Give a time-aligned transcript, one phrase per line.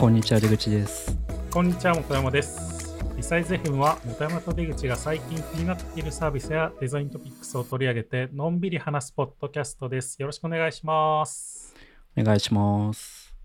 [0.00, 1.14] こんにちは出口です
[1.50, 2.96] こんにちは、本山です。
[3.18, 10.16] リサイズ FM は、本山と出口が最近気になっているサービスやデザイントピックスを取り上げて、のんびり話すポッドキャストです。
[10.18, 11.74] よろしくお願いします。
[12.16, 13.36] お願いします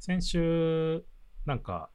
[0.00, 1.04] 先週、
[1.46, 1.90] なんか、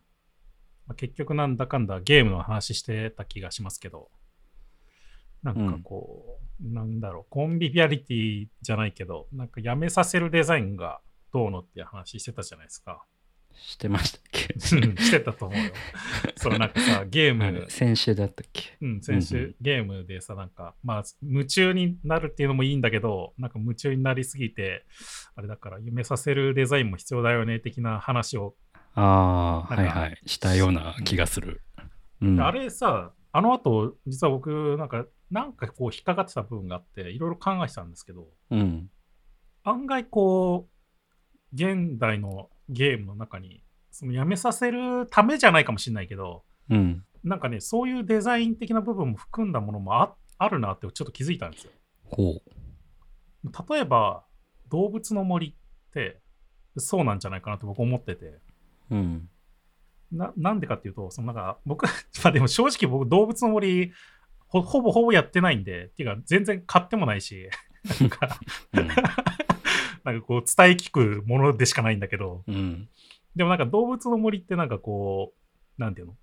[0.88, 4.09] まあ結局なんだかんだゲームの話してた気がしますけど、
[5.43, 11.01] なんかこう、なんだろう、コンビビアリティじゃないけど、なんかやめさせるデザインが
[11.34, 13.06] どうのっていう話してたじゃないですか。
[13.57, 14.54] してましたっけ？
[14.54, 15.71] うんしてたと思うよ。
[16.36, 18.78] そのなんかさ、ゲーム、先週だったっけ？
[18.82, 24.86] うん、先週、ゲームでさ、なんか、まあ、夢中になるっていうのもいいんだけど、なんか夢中になりすぎて、
[25.36, 28.55] あれだから、夢させるデザインも必要だよね、的な話を。
[28.94, 30.21] ああはいはい。
[30.25, 31.61] したような気がする、
[32.22, 38.89] うん、あれさ、あの後、実は僕、なんか、なんかこう、引っかかってた部分があって、いろいろ考えてたんですけど、うん。
[39.64, 40.74] 案外こう、
[41.56, 47.03] 現代のゲームの中に、そのやめさせるためじゃないかもしれないけど、うん。
[47.23, 51.72] なんかね、そういうデザイン的な部分も含んだものもああるなってちょっと気づいたんですよ。
[52.03, 52.42] ほ
[53.73, 54.26] 例えば
[54.70, 55.53] 動物の森っ
[55.94, 56.20] て
[56.78, 58.26] そうなんじゃないかなと僕思ってて。
[58.26, 58.42] う
[58.92, 59.30] うん。
[60.11, 61.86] ななんでかっていうとそのなんか僕
[62.23, 63.92] まあでも正直僕動物の森
[64.48, 67.50] ほほぼほぼやってないんでっていうか全然買ってもないし。
[68.02, 68.39] なんか
[68.73, 68.88] うん
[70.06, 72.44] なんかこう伝え聞くものでしかないんだけど。
[72.48, 72.88] うん。
[73.36, 75.34] でもなんか動物の森ってなんかこ
[75.78, 76.14] うなんていうの？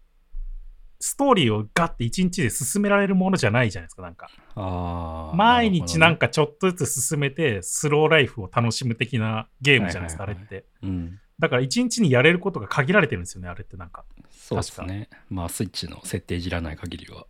[1.05, 4.31] ストーリーをガッて一日で進められるものじゃないじゃないですかなんか。
[4.55, 10.65] ああ毎日なんかかちょっとずつ進めてスローライフを楽しむ的なゲームじゃないですか、あれって。
[10.83, 11.19] うん。
[11.41, 14.05] だから一日にやれることが限られてるんですよね、あれってなんか。
[14.31, 15.09] そうですね。
[15.29, 17.27] まあスイッチの設定いじらない限りは。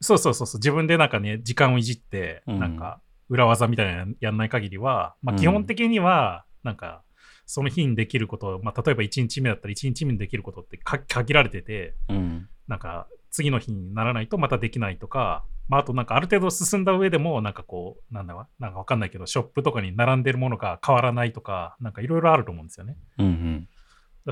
[0.00, 2.58] そうそうそうそう、自分でなんかね、時間をいじって、うん。
[2.58, 7.02] なんか裏技みたいなのやんない限りは、まあうん基本的には、なんか、
[7.46, 22.96] その日にできること、まあ例えば1日目だったら1日目にできることってか限られてて、うんなんか次の日にならないとまたできないとか、まあ、あとなんかある程度進んだ上でもなんかこうなんだわなんかわかんないけどショップとかに並んでるものが変わらないとかなんかいろいろあると思うんですよね。
[23.18, 23.68] うんうん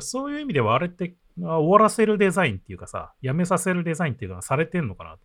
[0.01, 5.21] そういう意味ではあれってあ終わらせるデザインっていうかさやめさせるデザインっていうのはされてんのかなと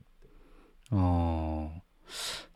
[0.92, 1.78] 思って。
[1.78, 2.53] ああ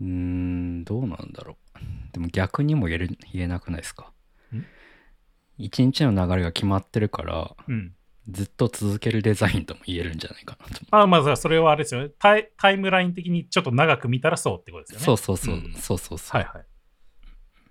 [0.00, 1.78] うーんどうなんだろう。
[2.12, 4.12] でも逆にも言える言えなくないですか？
[4.54, 4.64] ん？
[5.58, 7.94] 一日の流れが決まってるからうん、
[8.28, 12.10] ずっと続けるデザインとも言えるんじゃないかなとあまずはそれはあれですよね。
[12.18, 15.04] タイタイムライン的にちょっと長く見たらそうってことですよね。
[15.04, 15.72] そうそうそう、ん。
[15.74, 16.66] そうそうそう、はいはい。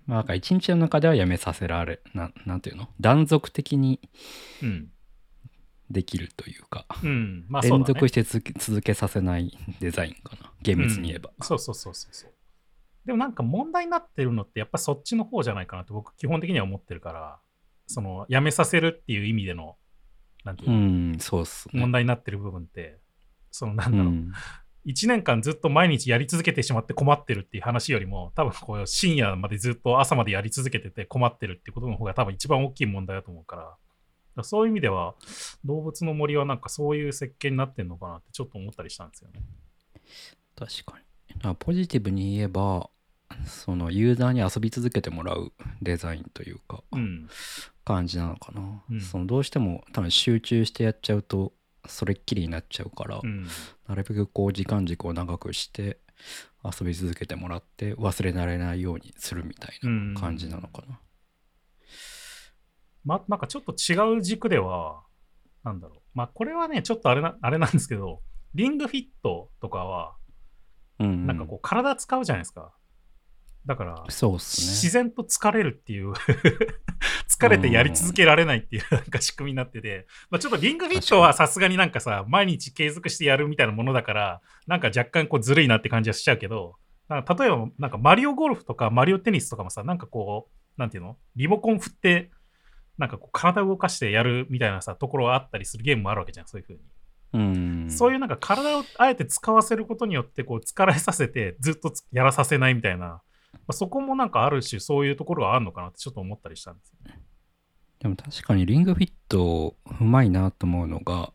[0.06, 2.88] まあなんか一日の中ではやめさせられななんていうの？
[3.00, 4.00] 断続的に
[4.62, 4.90] うん。
[5.90, 7.46] できるというか、うん。
[7.48, 10.52] まあね、連続して続けさせないデザインかな。
[10.62, 11.46] 厳密に言えば、うん。
[11.46, 12.32] そうそうそうそうそう。
[13.04, 17.38] でもなんか問題になってるのってやっぱそっちの方じゃないかなって僕基本的には思ってるから、
[17.86, 19.76] そのやめさせるっていう意味での、
[20.44, 20.80] なんていううの、
[21.14, 21.80] んそうっすね。
[21.80, 22.98] 問題になってる部分って、
[23.52, 24.32] そのなんだろう、うん。
[24.86, 33.76] 1年間ずっと毎日やり続けてしまって困ってるっていう話よりも、多分こう深夜までずっと朝までやり続けてて困ってるっていうことの方が多分一番大きい問題だと思うから
[34.44, 35.14] そういう意味では
[35.64, 39.42] 動物の森はなんかそういう設計になってんのかなってちょっと思ったりしたんですよね。
[40.54, 42.88] 確かにだからポジティブに言えば
[43.44, 45.52] そのユーザーに遊び続けてもらう
[45.82, 47.28] デザインというかうん。
[47.84, 51.52] 感じなのかな、うんそのどうしても多分集中してやっちゃうと
[51.86, 53.46] それっきりになっちゃうから、うん。
[53.88, 55.98] なるべくこう時間軸を長くして
[56.64, 60.98] 遊び続けてもらって忘れられないようにするみたいな感じなのかな、
[63.06, 65.00] ま、なんかちょっと違う軸では、
[65.64, 66.00] なんだろう。
[66.12, 68.20] まあ、これはね、ちょっとあれなあれなんですけど、
[68.54, 70.16] リングフィットとかは、
[70.98, 71.26] うんうん。
[71.26, 72.74] なんかこう、体使うじゃないですか。
[73.64, 74.66] だから、そうっすね。
[74.66, 76.12] 自然と疲れるっていう
[77.28, 86.76] 疲れてやり続けられないっていうなんか仕組みになってて、まあ、ちょっとリングフィットはさすがになんかさ毎日継続してやるみたいなものだからなんか若干こうずるいなって感じはしちゃうけど
[87.08, 91.16] なんか例えばなんかマリオゴルフとかマリオテニスとかもさなんかこうなんていうの？
[91.34, 92.30] リモコン振って
[92.98, 96.78] なんかこう体を動かしてやるみたいなさところがあったりするゲームもあるわけじゃんそういうふうに。
[97.32, 103.20] うんそういうなんか体をあえて使わせることによってこう疲れさせてずっとつやらさせないみたいな、ま
[103.68, 107.20] あ、そこもなんかある種そういうところがあるのかなってちょっと思ったりしたんですよね。
[107.98, 111.32] でも確かにリングフィットうまいなと思うのが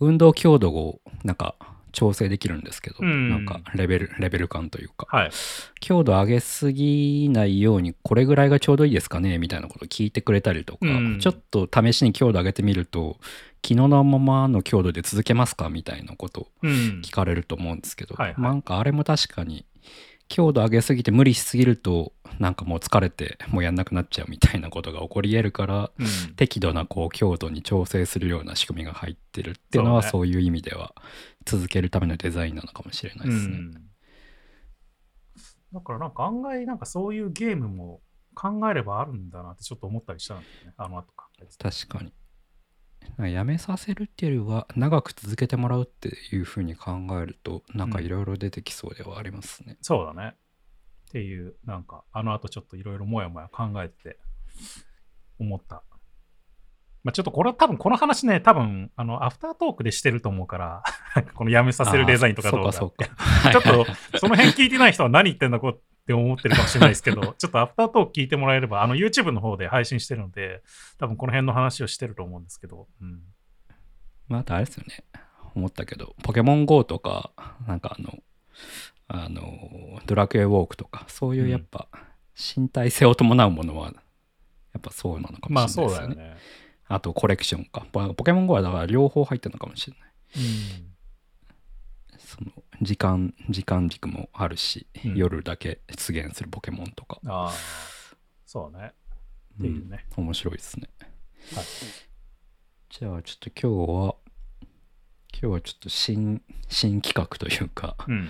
[0.00, 1.56] 運動強度をなんか
[1.92, 3.28] 調整できるんですけど、うん。
[3.30, 5.06] なんかレベルレベル感というか。
[5.10, 5.30] はい。
[5.80, 11.18] 強度上げすぎないようにこれぐらいがちょうどいいですかねみたいなことを聞いてくれたりとか、うん。
[11.20, 13.18] ちょっと試しに強度上げてみると
[13.64, 16.70] 昨日のままの強度で続けますかみたいなことをうん。
[17.04, 18.40] 聞かれると思うんですけど、はいはい。
[18.40, 19.64] なんかあれも確かに
[20.28, 26.34] 強度上げすぎて無理しすぎるとなんかもう疲れてもうやんなくなっちゃうみたいなことが起こり得るからうん。
[26.36, 30.94] 適度なこう強度に調整するような仕組みが入ってるっていうのはそういう意味では
[31.44, 33.56] 続けるためのデザインなのかもしれないですね。
[33.56, 33.92] うん
[35.72, 38.02] だからなんか案外なんかそういうゲームも
[38.34, 40.74] 考えればあるんだなってちょっと思ったりしたんだよね。
[40.76, 41.24] あの後考
[41.58, 42.12] 確かに。
[43.16, 49.76] かやめさせるっていうよりは長く続けてもらうっていうふうに考えるとなんかいろいろ出てきそうではありますね。
[49.80, 50.34] そうだね。
[51.08, 54.18] っていう、なんかあの後ちょっといろいろもやもや考えてて
[55.38, 55.82] 思った。
[57.04, 60.82] まあちょっとこれは多分この話ね、多分あのアフタートークでしてると思うから、
[61.34, 63.50] このやめさせるデザインとかどうかそうかそうか。
[63.52, 70.62] ちょっとその辺聞いてない人は何言ってんだこうって思ってるかもしれないですけど、 ちょっとアフタートーク聞いてもらえれば、あの YouTube の方で配信してるので、
[70.98, 73.20] 多分この辺の話をしてると思うんですけど、うん。
[74.28, 75.04] まあ、あとあれですよね。
[75.54, 77.32] 思ったけど、ポケモン GO とか、
[77.66, 78.18] なんかあの、
[79.08, 81.88] あの、ドラクエウォークとか、そういうやっぱ、
[82.34, 83.92] 身体性を伴うものは、
[84.72, 86.16] やっぱそうなのかもまあそしれないうですよね。
[86.16, 86.40] だよね。
[86.88, 87.86] あと、コレクションか。
[87.92, 90.10] ポポケモン GO はだから両方入ってるのかもしれない。
[90.36, 90.92] うん
[92.18, 92.50] その、
[92.80, 97.20] 時間、時間軸もあるし、うん夜だけ出現するポケモンとか。
[97.26, 97.52] ああ、
[98.46, 98.92] そうね。
[99.58, 100.06] っていうね。
[100.16, 100.88] うん面白いですね。
[101.54, 101.64] はい
[102.90, 104.14] じゃあ、ちょっと今日は、
[105.32, 108.28] 今日はちょっと新、新企画というか、うん。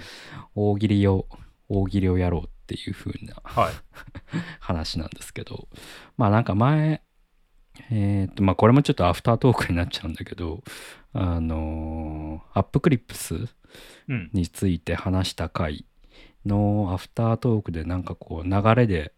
[0.54, 1.26] 大喜利を
[1.68, 3.74] 大喜利をやろうっていう風なはい。
[4.60, 5.68] 話なんですけど
[6.16, 7.02] まあなんか前
[7.90, 10.62] えっ、とまあこれもちょっとアフタートークになっちゃうんだけど
[11.12, 13.46] あのー App Clips
[14.08, 14.30] うん。
[14.32, 15.86] について話した回
[16.44, 19.12] のアフタートークでなんかこう流れで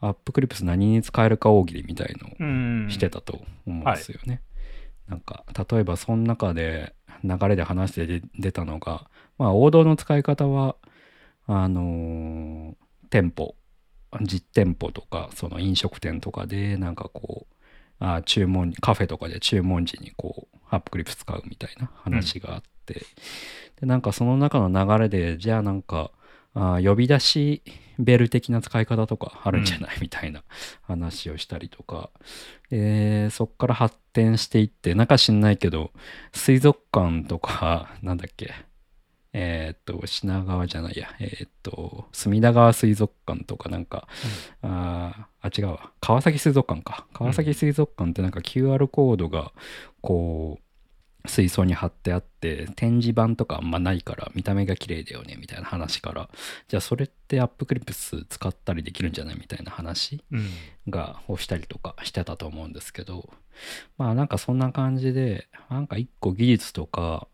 [0.00, 2.88] App Clips 何に使えるか大喜利みたいのをうん。
[2.90, 4.42] してたと思うんですよね。
[5.08, 6.94] なんか例えばその中で
[7.24, 10.76] 流れで話して出出たのがまあ王道の使い方は
[11.46, 12.74] あのー
[13.10, 13.56] 店舗
[14.20, 17.54] 実店舗とかその飲食店とかでなんかこう
[18.00, 23.04] あ注文カフェとかで注文時にこう App Clip 使うみたいな話があって、
[23.80, 26.10] でなんかその中の流れでじゃあなんか
[26.54, 27.62] あ呼び出し
[27.98, 30.42] ベル的な使い方とかあるんじゃない、みたいな
[30.82, 32.10] 話をしたりとか。
[32.70, 35.90] でそっから発展していってなんか知んないけど
[36.32, 38.52] 水族館とかなんだっけ
[39.32, 41.08] えーっと品川じゃないや。
[41.20, 44.08] えーっと隅田川水族館とかなんか、
[44.62, 45.90] あーあ違うわ。
[46.00, 47.06] 川崎水族館か。
[47.12, 49.52] 川崎水族館ってなんか QR コードが
[50.00, 50.58] こ
[51.24, 56.28] う水槽に貼ってあって展示板とかあんまないから見た目が綺麗だよねみたいな話から。
[56.68, 59.36] じゃあそれってアップクリップス使ったりできるんじゃない？
[59.36, 60.48] みたいな話うん。
[60.88, 63.30] がをしたりとかしてたと思うんですけど。
[63.98, 67.28] まあなんかそんな感じでなんか一個技術とか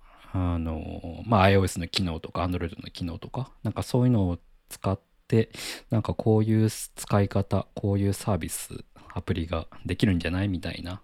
[0.55, 4.39] あのまあ iOS の機能とか Android の機能とかなんかそういうのを
[4.69, 4.99] 使っ
[5.29, 5.51] て
[5.91, 8.85] なんかこういう使い方こういうサービス
[9.15, 11.01] アプリができるんじゃないみたいな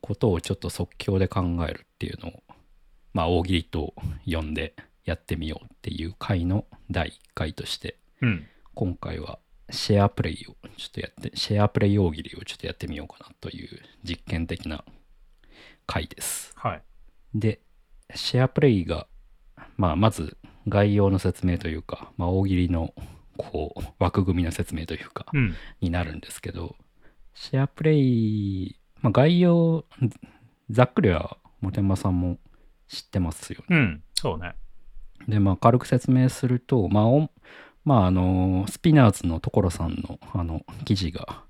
[0.00, 2.42] ことをちょっと即興で考えるっていうのを
[3.12, 3.94] まあ大喜利と
[4.26, 4.74] 呼んで
[5.04, 8.46] やってみようっていう回の第1回としてうん。
[8.74, 9.38] 今回は
[9.70, 14.84] シェアプレイをちょっとやってシェアプレイ大喜利をちょっとやってみようかなという実験的な
[15.86, 16.82] 回ですはい。
[17.34, 17.60] で
[18.14, 19.06] シェアプレイが、
[19.76, 20.36] まあ、まず
[20.68, 22.94] 概要の説明というか、まあ、大喜利の
[23.36, 25.54] こう枠組みの説明というかうん。
[25.80, 26.76] になるんですけど
[27.34, 29.84] SharePlay、まあ、概要
[30.70, 32.38] ざっくりは本山さんも
[32.88, 34.02] 知ってますよねうん。
[34.14, 34.54] そうね。
[35.28, 37.30] で、まあ、軽く説明すると、まあ、お
[37.84, 41.42] まあ、あの、スピナーズの所さんの、あの、記事が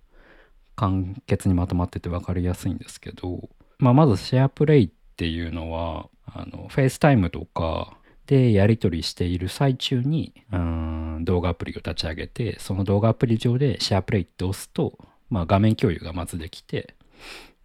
[0.74, 14.98] 簡潔にまとまってて分かりやすいんですけど、まあ、まず SharePlay っていうのは、あの、 FaceTime とかでやり取りしている最中に、うん、動画アプリを立ち上げて、その動画アプリ上でシェアプレイって押すと、
[15.30, 16.94] まあ、画面共有がまずできて、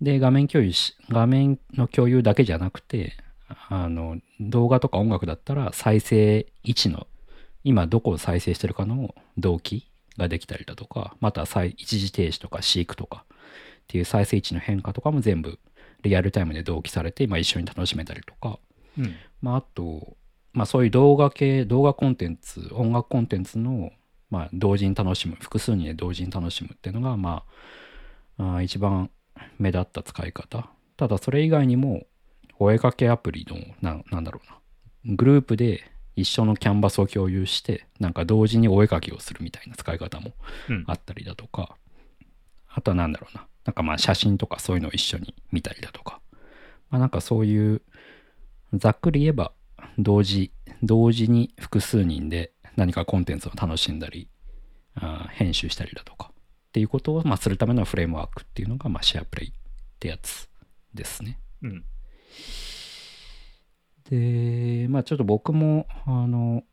[0.01, 3.17] で、画面共有し、画面の共有だけじゃなくて、
[3.69, 7.07] あの動画とか音楽だったら再生位置の
[7.63, 9.87] 今どこを再生してるかの同期
[10.17, 13.35] ができたりだとかまた一時停止とか飼育とかっ
[13.87, 15.59] ていう再生位置の変化とかも全部
[16.03, 18.59] リアルタイムで同期されて、まあ、一緒に楽しめたりとか、
[18.97, 19.15] うん。
[19.41, 20.17] まあ、あと、
[20.53, 23.91] まあ、そういう動画系動画コンテンツ音楽コンテンツの、
[24.29, 27.43] まあ、同時に楽しむ複数人で同時に楽しむっていうのが、ま
[28.37, 29.09] あ、あー一番
[29.57, 30.69] 目立った使い方。
[30.97, 32.05] ただそれ以外にも
[32.57, 35.15] お絵かけアプリのななんだろうな。
[35.15, 40.33] グループで一緒のキャンバスを共有してなんか同時にお絵かきをするみたいな使い方も
[40.69, 40.83] うん。
[40.87, 41.75] あったりだとか、
[42.67, 46.21] あとはなんだろうななんかまあ写真とかそういうのを一緒に見たりだとか
[46.89, 47.81] まあなんかそういう
[48.73, 49.51] ざっくり言えば
[49.97, 50.51] 同時
[50.83, 54.29] 同時に複数人で何かコンテンツを楽しんだり
[54.95, 56.31] あ編集したりだとか
[56.69, 59.53] っていうことを、まあ、するためのフレームワークっていうのが、まあ、シェアプレイっ
[59.99, 60.49] てやつ
[60.93, 61.39] ですね。
[61.63, 61.83] うん。
[64.09, 66.63] で、まあちょっと僕も、あの、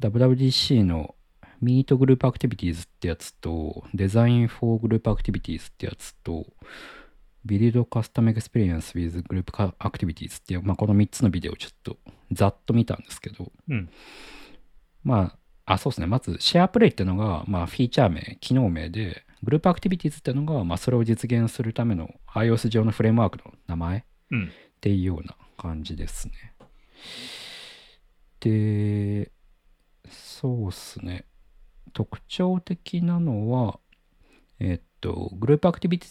[0.00, 1.14] WWDC の
[1.62, 6.46] Meet Group Activities ってやつと、Design for Group Activities ってやつと、
[7.46, 11.98] Build Custom Experience with Group Activities っていう、まあこの3つのビデオをちょっと
[12.32, 13.90] ざっと見たんですけど、うん。
[15.02, 15.34] ま
[15.66, 16.06] あ、あ、そうですね。
[16.06, 24.02] まず、シェアプレイっていうのが、まあ、フィーチャー名、機能名で、グループアクティビティズっていうのが、まあ、それを実現するための iOS 上のフレームワークの名前っ
[24.32, 24.52] うん。
[24.80, 26.34] ていうような感じですね。
[28.40, 29.30] で、
[30.10, 31.24] そうっすね。
[31.90, 33.78] 特徴的なのは、
[34.58, 36.06] えっと、グループアクティビテ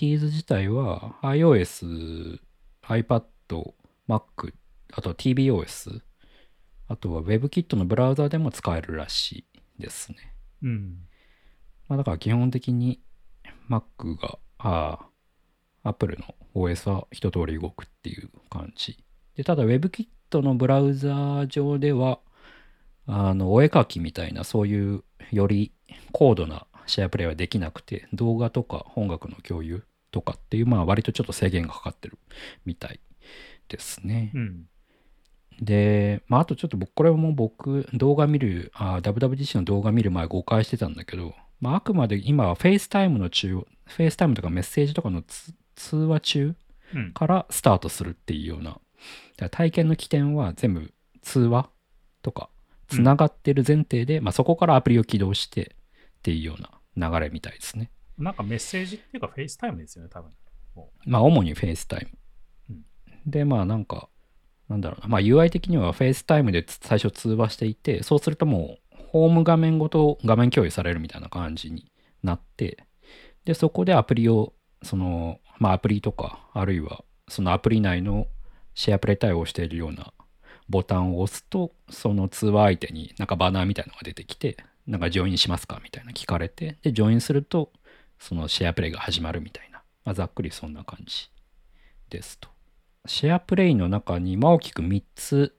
[0.00, 2.40] ィズ自体は iOS、
[2.82, 3.22] iPad、
[4.08, 4.52] Mac、
[4.92, 6.00] あとは TBOS、
[6.88, 9.44] あとは WebKit のブラウザでも使えるらし
[9.78, 10.18] いですね。
[10.62, 10.98] うん。
[11.88, 13.00] まあだから基本的に
[13.68, 14.98] Mac が、あ
[15.82, 19.04] あ、Apple の OS は一通り動くっていう感じ。
[19.36, 20.08] で、ただ WebKit
[20.42, 22.20] のブラウザ上では、
[23.08, 25.72] あの、お絵描きみたいなそういうより
[26.12, 32.18] 高度なシェアプレイはできなくて、動画とか音楽の共有とかっていう、まあ割とちょっと制限がかかってる
[32.64, 33.00] みたい
[33.68, 34.30] ですね。
[34.34, 34.66] うん。
[35.60, 46.54] で、まあ、あとちょっと僕、これも僕、動画見る、あ WWDC の動画見る前誤解してたんだけど、まあ、あくまで今は FaceTime の中、FaceTime とかメッセージとかのつ通話中
[46.94, 47.12] うん。
[47.12, 48.80] からスタートするっていうような、だか
[49.40, 51.68] ら体験の起点は全部通話
[52.22, 52.48] とか、
[52.88, 55.76] つながってる前提で、まあ、そこからアプリを起動して
[56.18, 57.90] っていうような流れみたいですね。
[58.16, 60.32] なんかメッセージっていうか、 FaceTime ですよね、多分。
[61.06, 62.08] まあ、主に FaceTime
[62.70, 62.84] うん。
[63.26, 64.08] で、まあ、なんか、
[64.68, 65.08] なんだろうな。
[65.08, 71.90] まあ、UI 的には FaceTime でつ最初通話していて、そうするともう、ホーム画面ごと画面共有されるみたいな感じに
[72.22, 72.84] なって、
[73.44, 78.26] で、そこでアプリを、その、まあ、アプリとか、あるいは、そのアプリ内の
[78.74, 80.12] シェアプレイ対応しているような
[80.68, 84.56] ボタンを押すと、その通話相手になんかバナーみたいなのが出てきて、
[84.86, 87.72] なんかジョインしますかみたいな聞かれて、で、ジョインすると、
[88.18, 91.30] そのシェアプレイが始まるみたいな、まあ、ざっくりそんな感じ
[92.10, 92.48] ですと。
[93.06, 95.56] シェアプレイの中に、まあ、大きく3つ、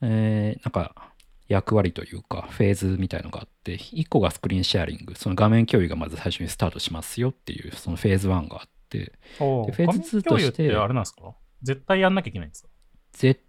[0.00, 1.10] えーなんか
[1.46, 11.34] 役割というか、フェーズみたいのがあって、1個がスクリーンシェアリング、その画面共有がまず最初にスタートしますよっていう、そのフェーズ1があって、おでフェーズ2画面共有としてあれなんですか？
[11.62, 12.70] 絶対やんなきゃいけないんですか？
[13.12, 13.43] 絶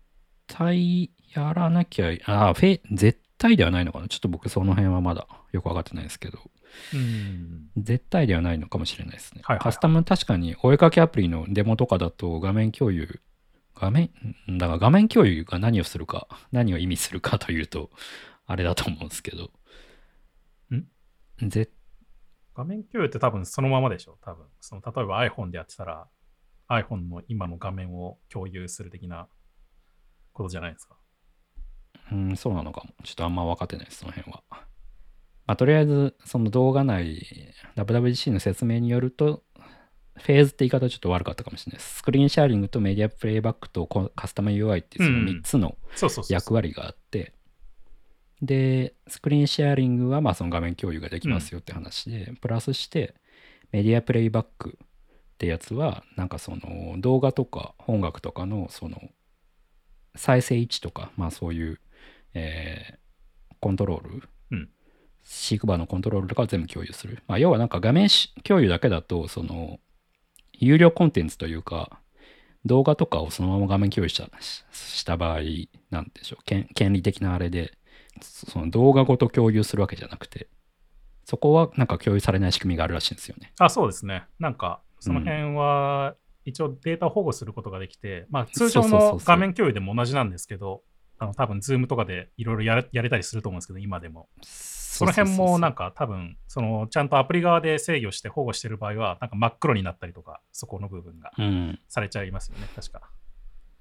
[0.47, 6.39] 対やらなきゃい、あ、フェ、絶対ではないのかなちょっと僕その辺はまだよくわかってないですけど、
[6.93, 7.69] うん。
[7.77, 9.41] 絶対ではないのかもしれないですね。
[9.43, 13.21] はいはいはいカスタム確かにお絵かきアプリのデモとかだと画面共有、
[13.75, 14.11] 画面、
[14.49, 17.89] んだから画面共有が何をするか、何を意味するかというと、
[18.45, 19.51] あれだと思うんですけど。
[20.73, 21.49] ん？
[21.49, 21.69] ぜ
[22.55, 24.45] 画面共有って多分そのままでしょ多分。
[24.61, 26.07] その例えば iPhone でやってたら
[26.69, 29.27] iPhone の今の画面を共有する的な
[30.35, 30.95] ことじゃないですか。
[32.11, 32.93] うん、そうなのかも。
[33.03, 34.43] ちょっとあんま分かってないです、その辺は。
[35.47, 37.23] まあ、とりあえず、その動画内、
[37.75, 39.43] WWDC の説明によると、
[40.17, 41.95] フェーズって言い方はちょっと悪かったかもしれないです。
[41.97, 45.77] スクリーンシェアリングとメディアプレイバックとコカスタム UI っていうそのうん3つの。
[46.29, 47.33] 役割があって、
[48.41, 53.15] で、スクリーンシェアリングはまあその画面共有ができますよって話で、プラスして
[53.71, 59.01] メディアプレイバックってやつは、なんかその動画とか音楽とかのその
[60.15, 61.79] 再生位置とか、まあそういう、
[62.33, 63.05] えー
[63.61, 64.69] コントロール、うん
[65.23, 67.23] シークバーのコントロールとかを全部共有する。
[67.27, 69.79] まあ要はなんか画面し共有だけだと、その
[70.53, 71.99] 有料コンテンツというか、
[72.63, 75.39] 動画とかをそのまま画面共有したしした場合、
[75.89, 77.73] なんでしょう権、権利的なあれで、
[78.21, 80.47] その動画ごと共有するわけじゃなくて、
[81.23, 83.51] そこはなんか共有されない仕組みがあるらしいんですよね。
[83.57, 84.25] あ、そうですね。
[84.37, 86.15] なんか、その辺は、
[86.45, 90.83] 一応データを保護することができて、まあ、通常の画面共有でも同じなんですけど、
[91.17, 94.29] あの多分、ズームとかでいろいろやれやれたりすると思うんですけど、今でも。
[94.41, 101.79] その辺もなんか、か多分、そのちゃんとアプリ側で制御して保護してる場合は、なんか真っ黒になったりとか、そこの部分がうん。
[101.87, 103.09] されちゃいますよね、確か。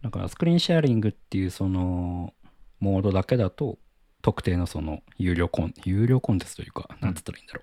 [0.05, 2.35] だから screen sharing っていうその
[2.79, 3.79] モードだけだと
[4.21, 7.63] 特定のその有料コン有料コンテンツというかなんつったらいいんだろ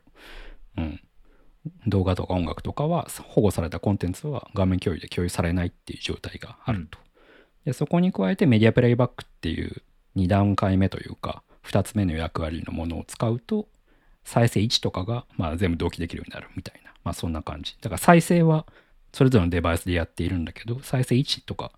[0.78, 1.02] う、うん、
[1.88, 7.00] 動画とか音楽とかは保護されたコンテンツは画面共有で共有されないっていう状態があると、
[7.66, 9.84] でそこに加えてメディアプレイバックっていう
[10.16, 13.68] 2段階目というか2つ目の役割のものを使うと
[14.24, 16.92] 再生位置とかがまあ全部同期できるようになるみたいな。
[17.04, 17.76] まあそんな感じ。
[17.82, 18.66] だから再生は
[19.14, 21.72] それぞれのデバイスでやっているんだけど再生位置とか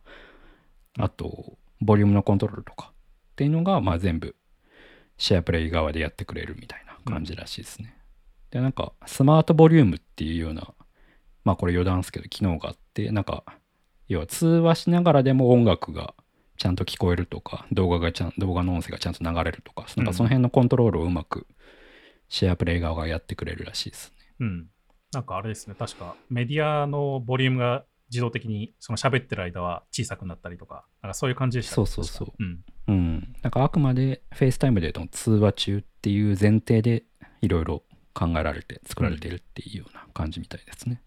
[1.00, 2.92] あと、ボリュームのコントロールとか
[3.32, 4.36] っていうのが、まあ全部、
[5.18, 7.98] シェアプレイ側でやってくれるみたいな感じらしいですね。
[8.54, 10.76] で、なんか、スマートボリュームっていうような、
[11.44, 13.44] まあこれ余談ですけど、機能があって、なんか、
[14.08, 16.14] 要は通話しながらでも音楽が
[16.58, 21.48] ちゃんと聞こえるとか、動画がちゃん、動画の音声がちゃんと流れるとか、なんかその辺のコントロールをうまく
[22.30, 24.18] SharePlay 側がやってくれるらしいですね。
[24.42, 24.68] うん。
[25.12, 32.60] なんかあれですね、確かメディアのボリュームが自動的にその喋ってる間は小さくなったりとか、なんかそういう感じでしたねそうそうそううん。
[32.88, 33.36] うん。
[33.42, 37.04] なんかあくまでフェイスタイムでの通話中っていう前提で
[37.42, 37.84] いろいろ
[38.14, 41.02] 考えられて作られているっていうような感じみたいですね。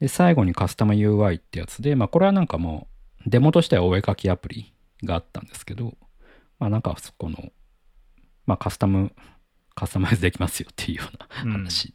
[0.00, 2.88] で、最後にカスタム UI ってやつで、まあこれはなんかも
[3.26, 4.72] うデモとしてはお絵かきアプリ
[5.04, 5.94] があったんですけど、
[6.58, 7.52] まあなんかそこの、
[8.46, 9.12] まあカスタム、
[9.74, 11.94] カスタマイズできますよっていうような話。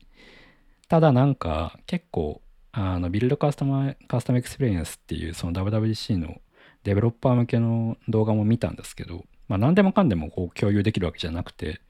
[0.87, 2.41] ただなんか結構
[2.71, 6.41] あの build custom custom experience っていうその WWDC の
[6.83, 11.81] デベロッパー向けの動画も見たんですけど、まあ、何でもかんでもこう共有できるわけじゃなくて、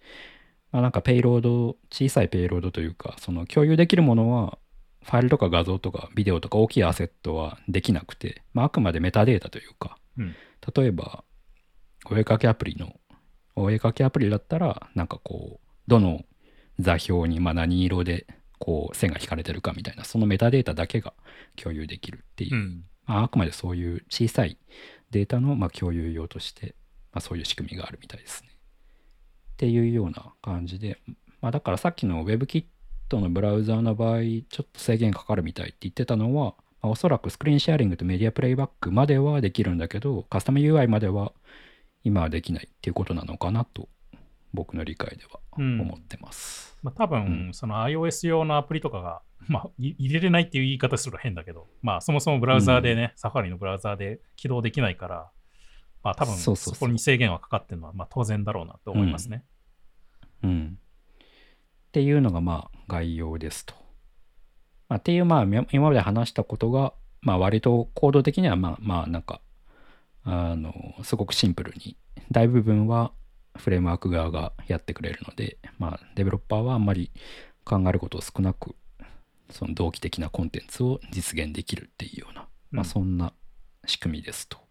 [0.76, 4.58] まあ、なんかペイロード小さいペイロードというかその共有できるものは
[5.06, 10.36] ファイルとか画像とかビデオとか大きいアセットはできなくて、まあ、あくまでメタデータというか、うん
[10.76, 11.24] 例えば
[12.10, 12.94] お絵かきアプリの
[13.56, 16.24] お絵かきアプリだったらなんかこうどの
[16.80, 18.26] 座標にまあ何色で
[18.58, 21.14] こう線が引かれてるかみたいなそのメタデータだけが
[21.56, 22.84] 共有できるっていう、うん。
[23.06, 24.58] まあ、あくまでそういう小さい
[25.12, 26.76] データのまあ共有用として、
[27.14, 28.55] まあ、そういう仕組みがあるみたいですね。
[29.56, 31.00] っていうような感じで、
[31.42, 32.66] まあ、だからさっきの WebKit
[33.12, 34.20] のブラウザーの場合
[34.50, 41.32] ちょっと制限かかるみたいって言ってたのは、まあ、おそらくスクリーンシェアリングとメディアプレイバックまではできるんだけどカスタム UI までは
[42.04, 43.88] 今はできないっていうことなのかなと
[44.54, 45.82] 僕の理解ではうん。
[45.82, 46.78] 思ってます。
[46.82, 55.32] まあ多分、その iOS 用のアプリとかが、まあ、い入れれないっていう言い方すると変だけど、まあそもそもブラウザーでね、サファリのブラウザーで起動できないから、
[56.06, 59.44] まあ多分そこに制限はかかってるのはまあ当然だろうなと思いますね。
[60.44, 60.78] うん。
[61.18, 61.18] っ
[61.92, 63.74] ていうのがまあ概要ですと。
[64.88, 69.42] まあ、っていうまあみ今まで話したことがまあ割と行動的にはまあまあなんか
[70.24, 71.98] あのすごくシンプルに
[72.30, 73.12] 大部分は
[73.58, 77.10] フレームワーク側がやってくれるのでまあデベロッパーはあんまり
[77.64, 78.76] 考えることを少なく
[79.50, 83.34] その同期的なコンテンツを実現できるっていうような、まあ、うんそんな
[83.88, 84.65] 仕組みですと。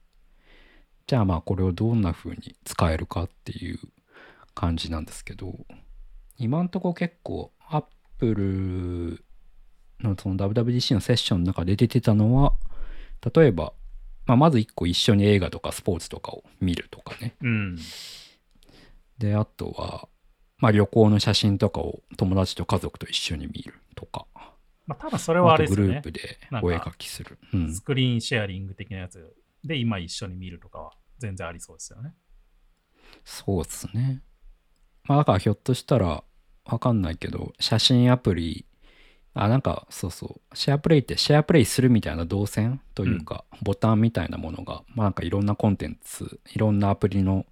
[1.07, 3.79] じゃあまあこれをどんな風に使えるかっていう
[4.55, 5.55] 感じなんですけど
[6.39, 7.85] 今んとこ結構アッ
[8.19, 9.25] プル
[10.03, 12.55] のその WWDC のセッションの中で出てたのは
[13.35, 13.73] 例えば、
[14.27, 17.79] まあ、まず1個一緒に映画とかスポーツとかを見るとかねうん。
[19.19, 20.09] であとは、
[20.59, 24.27] まあ、旅行の写真とかを友達と家族と一緒に見るとか
[24.87, 25.89] まあ多分それはあれですよね。
[25.89, 32.15] グループでお絵描きする、うんスクリーンシェアリング的なやつで今一緒に見るとかは全然ありそうですよね。
[33.25, 34.23] そうっすね。
[35.05, 36.23] まあだからひょっとしたら
[36.65, 38.67] わかんないけど、写真アプリ、
[39.35, 47.47] あ、なんかそうそう、シェアプレイってシェアプレイするみたいな動線というか、ボタンみたいなものが、まあなんかいろんなコンテンツ、いろんなアプリの、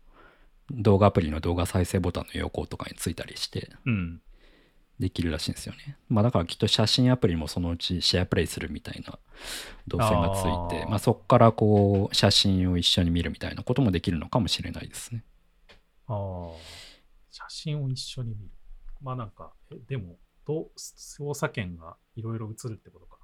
[0.70, 4.22] 動画アプリの動画再生ボタンの横とかについたりしてうん。
[5.02, 5.98] できるらしいんですよね。
[6.08, 9.18] まあだからきっと写真アプリもそのうちシェアプレイするみたいな
[9.88, 10.40] 動線がつ
[10.74, 15.24] いて、まあそこからこう写真を一緒に見るみたいなこともできるのかもしれないですね。
[16.06, 16.50] ああ。
[17.30, 18.50] 写真を一緒に見る。
[19.00, 23.18] まあなんか、えでも、どう操作権がいろいろ映るってことか。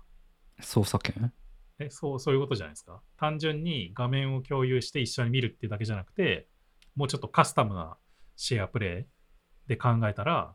[0.61, 1.33] 操作権？
[1.79, 3.01] え、そう、そういうことじゃないですか。
[3.17, 6.49] 単純に画面を共有して一緒に見るっていうだけじゃなくて、
[6.97, 7.97] もうちょっとカスタムな
[8.35, 10.55] シェアプレイで考えたら、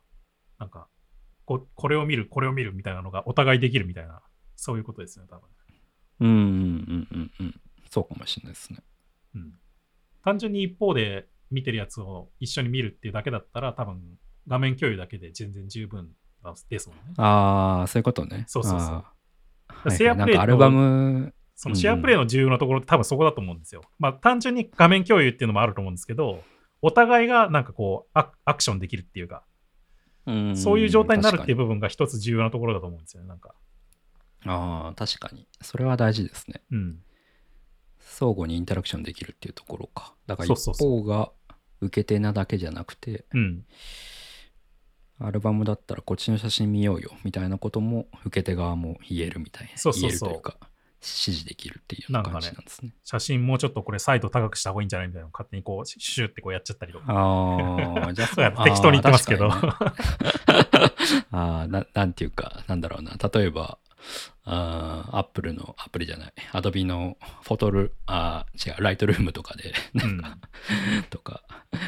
[0.57, 0.87] なんか
[1.45, 4.21] こ、これを見る、これを見るみたいなのがお互いできるみたいな、
[4.55, 5.49] そういうことですね、多分。
[6.19, 7.61] うんうんうんうんうん。
[7.89, 8.79] そうかもしれないですね。
[9.35, 9.53] うん。
[10.23, 14.01] 単純に一方で見てるやつを一緒に見るっていうだけだったら、多分
[14.47, 16.11] 画面共有だけで全然十分
[16.69, 17.03] ですもんね。
[17.17, 18.45] ああ、そういうことね。
[18.47, 19.03] そうそうそ
[19.85, 23.81] うシェアプレイとなんかアルバム、そのシェアプレイの重要なところって多分そこだと思うんですよ。
[23.99, 26.43] まあ単純に画面共有っていうのもあると思うんですけど、
[26.81, 29.43] お互いがなんかこうアクションできるっていうか、
[30.25, 33.29] うんそういう状態になるっていう確部分が一つ重要なところだと思うんですよね。
[33.29, 33.53] なんか。
[34.45, 35.47] ああ、確かに。
[35.61, 36.61] それは大事ですね。
[36.71, 36.99] うん。
[37.99, 40.13] 相互にインタラクションできるっていうところか。
[40.27, 41.31] だから一方が
[41.81, 43.65] 受け手なだけじゃなくて、うん。
[45.19, 49.77] アルバムだったらこっちの写真見ようよみたいなことも受け手側も言えるみたいな。
[49.77, 50.69] そうそうそう言えるというか、
[51.03, 52.91] 指示できるっていう感じなんですね。
[53.03, 57.05] 写真もうちょっとこれサイト高くした方がいいんじゃないみたいなのを勝手にこうシュシュってこうやっちゃったりとか。
[57.07, 59.71] ああ、じゃあそうや 適当に言ってますけどあね
[61.31, 63.17] ああな、 なんていうか、なんだろうな。
[63.33, 63.77] 例えば、
[64.45, 70.37] あ Apple の、アプリじゃない、Adobe のフォトル、あ違う、ライトルームとかで、なんか、
[71.09, 71.43] とか、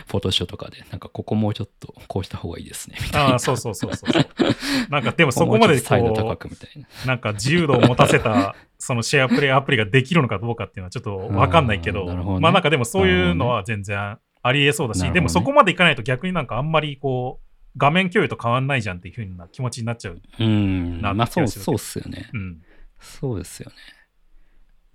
[0.08, 3.32] フォトショーとかで、なんかここもうちょっとこうした方がいいですね、みたいな。
[3.34, 4.90] ああ、そうそうそうそう。
[4.90, 6.88] なんかでもそこまでサイド高こくみたいな。
[7.04, 17.45] う、なんか自由度を持たせた、そのシェアプレイアプリができるのかどうかっていうのはちょっとわかんないけど、あどねまあなんかでもそういうのは全然ありえそうだし、ねでもそこまでいかないと逆になんかあんまりこう、
[17.78, 20.22] 画面共有と変わんないじゃんっていう風な気持ちになっちゃう。
[20.40, 21.02] うん。
[21.02, 22.30] なまあそう、そうっすよね。
[22.34, 22.62] うん。
[23.00, 23.76] そうですよね。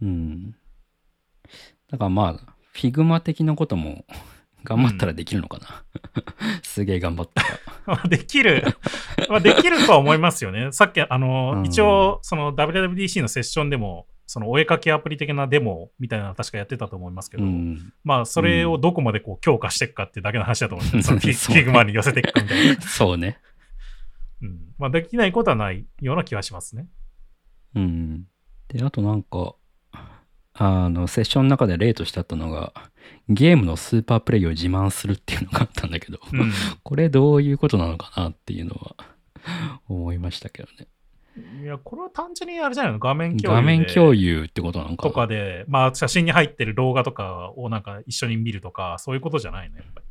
[0.02, 0.54] うん。
[1.90, 4.04] だからまあ、フィグマ的なことも
[4.64, 5.84] 頑張ったらできるのかな。
[6.62, 7.48] すげえ頑張ったら。
[7.86, 8.62] ま あできる、
[9.28, 10.70] まあできるとは思いますよね。
[10.72, 17.92] さっき、あの、うん一応、その WWDC のセッションでも、そのお絵かきアプリ的なデモみたいなの確かやってたと思いますけど、うん。
[18.04, 22.80] まあそれをどこまでこう強化していくかってだけの話だと思うんですその Figma に寄せていくかみたいな。
[22.86, 23.40] そうね。
[24.40, 24.58] うん。
[24.78, 26.86] まあできないことはないような気はしますね。
[27.74, 28.28] うん。
[28.68, 29.56] で、あとなんか、
[30.54, 32.72] あの、セッションの中で例としてあったのが、
[33.28, 36.52] ゲームのスーパープレイを自慢するっていうのがあったんだけど、うん。
[36.84, 38.94] これどういうことなのかなっていうのは
[39.88, 40.86] 思いましたけどね。
[41.62, 42.98] いや、これは単純にあれじゃないの？
[42.98, 43.48] 画面共有で。
[43.48, 50.06] 画面共有ってことなのかなとかで、まあ写真に入ってる動画とかをなんか一緒に見るとか、そういうことじゃないの、やっぱり。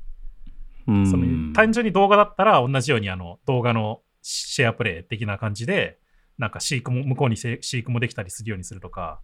[0.87, 5.99] うんその単純に動画だったら同じようにあの動画のシェアプレイ的な感じで、
[6.37, 9.19] なんか飼育も、向こうにせ飼育もできたりするようにするとか、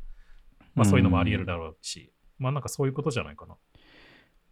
[0.75, 3.55] まあそういうのもあり得るだろうし、まあなんかそういうことじゃないかな。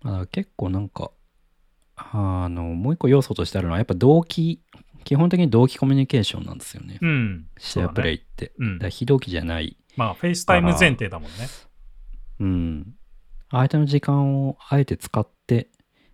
[0.01, 1.11] まあ結構なんか、
[1.95, 4.61] あの、もう一個要素としてあるのは、やっぱ同期、
[5.03, 6.99] 基本的に同期コミュニケーションなんですよね。
[7.01, 7.47] うん。
[7.57, 8.17] SharePlay。
[8.17, 8.53] って。
[8.57, 9.77] うんだから非同期じゃない。
[9.95, 11.47] まあ FaceTime 前提だもんね。
[12.39, 12.95] うん。
[13.51, 15.69] 相手の時間をあえて使って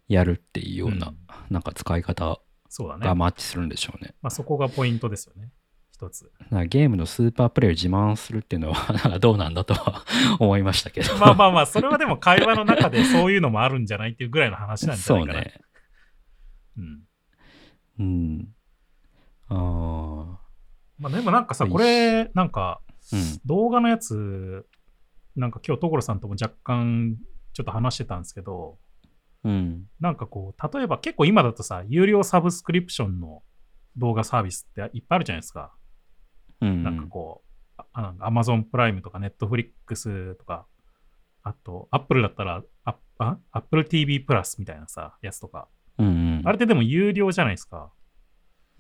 [0.08, 1.18] やるっていうような、うん
[1.50, 3.06] なんか使い方そうだね。
[3.06, 4.14] がマッチするんでしょうね。
[4.22, 5.52] まあそこがポイントですよね。
[5.92, 6.32] 一つ。
[6.68, 10.06] ゲームのスーパープレイを自慢するっていうのは、なんかどうなんだとは
[10.40, 11.18] 思いましたけど。
[11.18, 15.40] まあまあまあ、それはでも会話の中でそういうのもあるんじゃないっていうぐらいの話なんじゃそないうかな。
[15.42, 15.62] ね。
[16.78, 17.02] うん。
[18.00, 18.48] うん。
[19.50, 20.40] ああ。
[20.98, 22.82] まあでもなんかさ、これ、なんか、
[23.12, 23.40] うん。
[23.46, 24.66] 動画のやつ、
[25.36, 27.18] なんか今日所さんとも若干
[27.54, 28.78] ちょっと話してたんですけど、
[29.44, 29.86] うん。
[30.00, 33.42] なんかこう、例えば結構今だとさ、有料サブスクリプションの
[33.98, 35.74] 動画サービスっていっぱいあるじゃないですか。
[36.62, 36.84] うん。
[36.84, 37.44] なんかこ
[37.78, 40.68] う、あアマゾンプライムとかネットフリックスとか、
[41.44, 45.68] あと、アップルだったら、アッアップル TV プラスみたいなさ、やつとか。
[45.98, 46.10] うんう
[46.42, 46.42] ん。
[46.46, 47.92] あれってでも有料じゃないですか。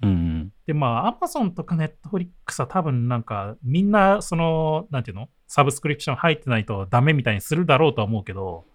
[0.01, 0.38] うんうん。
[0.69, 5.27] で、まあ、アマゾンとかネットフリックスは多分なんか、みんな、その、なんていうの？
[5.47, 8.65] サブスクリプション入ってないとダメみたいにするだろうとは思うけど、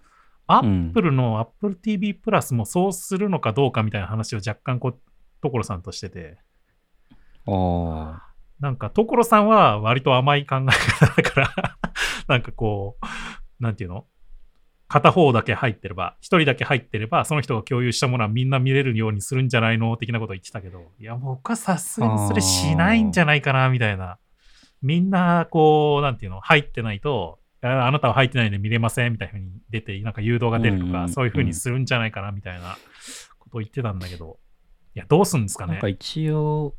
[0.48, 5.00] アップルの Apple TV プラスもそうするのかどうかみたいな話を若干こう、
[5.40, 6.37] 所さんとしてて、
[7.46, 8.35] ああ。
[8.59, 11.54] なんか所さんは割と甘い考え方だから、
[12.26, 14.07] なんかこう、なんていうの？
[14.94, 19.96] 片方だけ入ってれば、一人だけ入ってれば、その人が共有したものはみんな見れるようにするんじゃないの？
[19.96, 24.18] 的なことを言ってたけど、いや、僕はさすがにそれしないんじゃないかな、みたいな。
[24.83, 26.40] みんな、こう、なんていうの？
[26.40, 31.09] 入ってないと、ああなたは入ってないんで見れませんみたいな風に出て、なんか誘導が出るとか、うんうんうん。
[31.09, 32.78] そういう風にするんじゃないかな、みたいな。
[33.40, 34.38] ことを言ってたんだけど、
[34.94, 35.72] いや、どうすんですかね？
[35.72, 35.88] なんか。
[35.88, 36.76] 一応、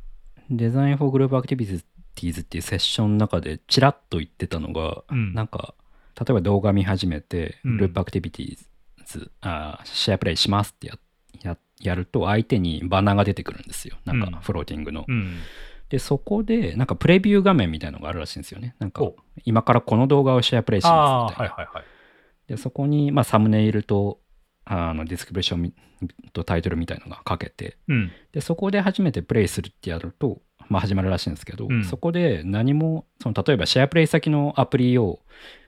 [0.49, 5.34] design for group activities っていうセッションの中でちらっと言ってたのが、うん。
[5.34, 5.75] なんか、
[6.19, 10.97] 例えば動画見始めて、 group activities、あー SharePlay しますってや
[11.41, 13.97] ややると、相手にバナーが出てくるんですよ。
[14.06, 15.06] なんかうん、フローティングの。
[15.08, 15.39] うん。
[15.89, 18.75] で、そこで、なんかプレビュー画面みたいなのがあるらしいんですよね。
[18.80, 21.54] なんかお、今からこの動画を SharePlay しますみたいな。
[21.54, 21.86] はいはいはい。
[22.47, 24.19] で、そこに、まあ、サムネイルと、
[24.67, 25.73] あのディスクリプション
[26.34, 28.12] とタイトルみたいのがかけて、うん。
[28.32, 35.19] で、そこで初めてプレイするってやると、まあ、始まるらしいんですけど、うんそこで何も、その例えば SharePlay 先のアプリを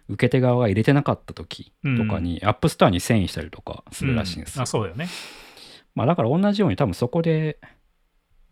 [0.10, 4.64] 受け手側が入れてなかった時とかに、 App Store に遷移したりとかするらしいんですよ。
[4.64, 5.08] あ、そうだよね。
[5.96, 7.60] まあ、だから同じように多分そこで、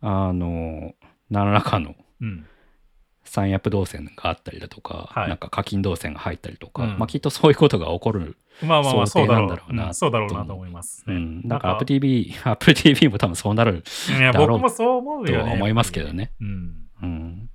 [0.02, 0.94] あの、
[1.30, 2.46] 何らかのうん。
[3.26, 8.38] サインアップ動線があったりだとか、はいなんか課金動線が入ったりとか、うんまあ、きっとそういうことが起こる。
[8.62, 13.84] まあまあまあ、そうだろうなんだろうんそうだろうなと思います、ねうん、だからなん Apple TV、 Apple TV も多分そうなる
[14.18, 15.50] だろう僕もそう思うとよね。
[15.50, 16.32] は思いますけどね。
[16.40, 16.74] うん。
[17.02, 17.50] うん。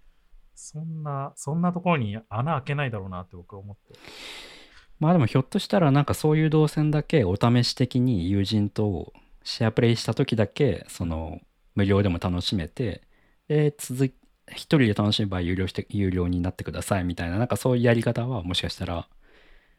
[0.60, 3.98] そんな、そんなところに穴開けないだろうなって僕は思って。
[4.98, 11.40] まあでもひょっとしたらなんかそういう動線だけお試し的に友人とシェアプレイした時だけその
[11.74, 13.00] 無料でも楽しめて
[13.48, 14.14] で続い
[14.50, 19.08] 一人で楽しめば有料して有料になってくださいみたいななんかそういうやり方はもしかしたら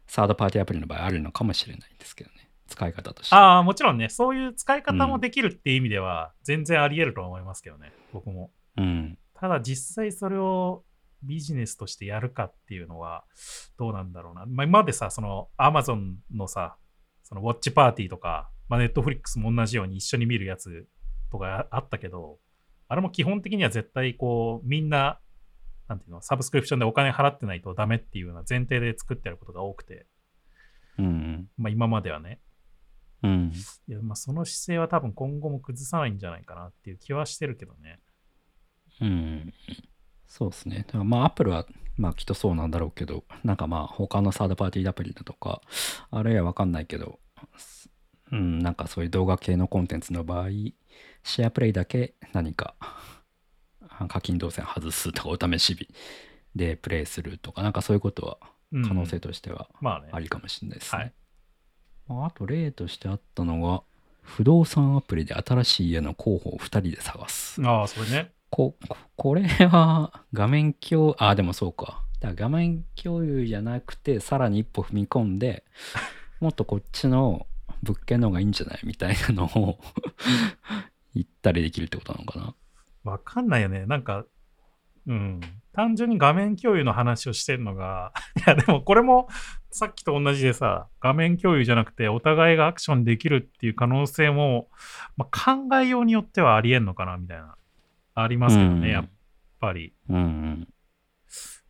[0.08, 2.50] サードパーティーアプリの場合あるのかもしれないんですけどね。
[2.68, 3.36] 使い方として。
[3.36, 8.52] ああ、もちろんね、そういう使い方もできるっていう意味では、全然あり得るとは思いますけどね、僕も。
[8.78, 10.84] うんただ実際それを
[11.24, 13.26] ビジネスとしてやるかっていうのは
[13.78, 14.46] どうなんだろうな。
[14.46, 16.78] まあ、今までさ、その Amazon のさ、
[17.24, 20.88] そのウォッチパーティーとか、まあ、Netflix も同じように一緒に見るやつ
[21.32, 22.38] とかあったけど、
[22.88, 25.20] あれも基本的には絶対こう、みんな、
[25.88, 30.06] なんていうの、サブスクリプションでお金払ってないとダメっていうような前提で作ってあることが多くて、
[31.00, 31.48] うん。
[31.58, 32.42] まあ今まではね。
[33.24, 33.52] うん。
[33.88, 38.00] いや、まあその姿勢は多分今後も崩さないんじゃないかなっていう気はしてるけどね。
[39.02, 39.54] うん。
[40.28, 40.86] そうですね。
[40.88, 41.66] だからまあ、アップルは、
[41.98, 45.62] まあ、きっとそうなんだろうけど、なんかまあ、他のサードパーティーアプリだとか、
[46.10, 47.20] あるいはわかんないけど、
[48.32, 50.50] うん、なんかそういう動画系のコンテンツの場合、
[51.24, 55.88] シェアプレイだけ何かあ課金動線外すとか、お試し日
[56.56, 58.38] でプレイするとか、なんかそういうことは
[58.72, 61.02] うん可能性としてはまありかもしれないですね。
[61.02, 61.14] はい
[62.08, 63.84] まあ、あと例としてあったのが、
[64.22, 67.62] 不動産アプリで新しい家の候補を2人で探す。
[67.66, 68.32] ああ、それね。
[68.52, 75.64] こここれは画面共 あでもそうかだから画面共有じゃなくてさらに一歩踏み込んで
[76.40, 77.48] もっとこっちの
[77.82, 78.80] 物件の方がいいんじゃない？
[78.84, 79.80] みたいなのを
[81.16, 82.56] 言ったりできるってことなのかな
[83.04, 83.86] わかんないよね。
[83.88, 84.26] なんか、
[85.08, 85.42] うん。
[85.74, 89.28] 単純に画面共有の話をしてるのが、いやでもこれも
[89.72, 94.70] さっきと同じでさ、画面共有じゃなくてお互いがアクションできるっていう可能性も、
[95.18, 97.56] まあ、考えようによってはありえんのかなみたいな。
[98.14, 98.94] ありますけどね、うん。
[98.94, 99.10] やっ
[99.60, 99.94] ぱり。
[100.10, 100.68] うんうん。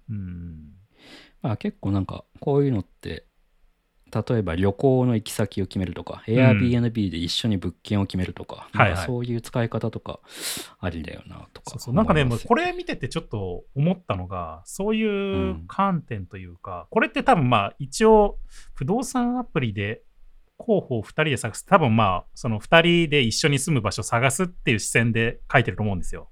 [0.09, 0.57] うん。
[1.41, 3.25] まあ結構なんかこういうのって
[4.11, 9.05] 例えば旅行の行き先を決めるとか、Airbnb で一緒に物件を決めるとか、はいはい。
[9.05, 10.19] そういう使い方とか
[10.79, 11.95] ありだよなとかそうそう。
[11.95, 15.63] なんかね、もうこれ見ててちょっと思ったのが、そういううん。
[15.67, 18.37] 観点というか、これって多分まあ一応、
[18.73, 20.03] 不動産アプリで
[20.61, 26.29] 候補を2人で探す、多分まあ、その2人で一緒に住む場所を探すっていう視線で書いてると思うんですよ。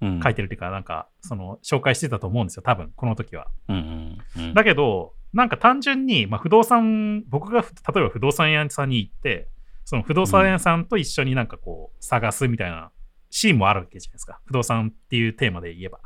[0.00, 3.48] うん書いてるっていうか、なんか、その紹介してたと思うんですよ、多分この時は。
[3.68, 9.48] うんうんうんだけど、なんか単純に、まあ、不動産、僕がふ例えば不動産屋さんに行って、
[9.84, 12.90] その不動産屋さんと一緒になんかこう、探すみたいな
[13.30, 14.40] シーンもあるわけじゃないですか。
[14.46, 16.00] 不動産っていうテーマで言えば、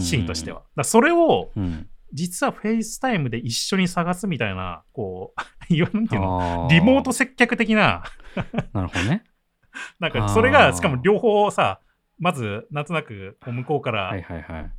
[0.00, 0.58] シーンとしては。
[0.58, 8.02] だからそれを、うん実は FaceTime で一緒に探すみたいな、こう、なんていうの、リモート接客的な、
[8.72, 9.24] なるほどね。
[10.00, 11.80] なんかそれが、しかも両方さ、
[12.18, 14.12] まず、なんとなく、向こうから。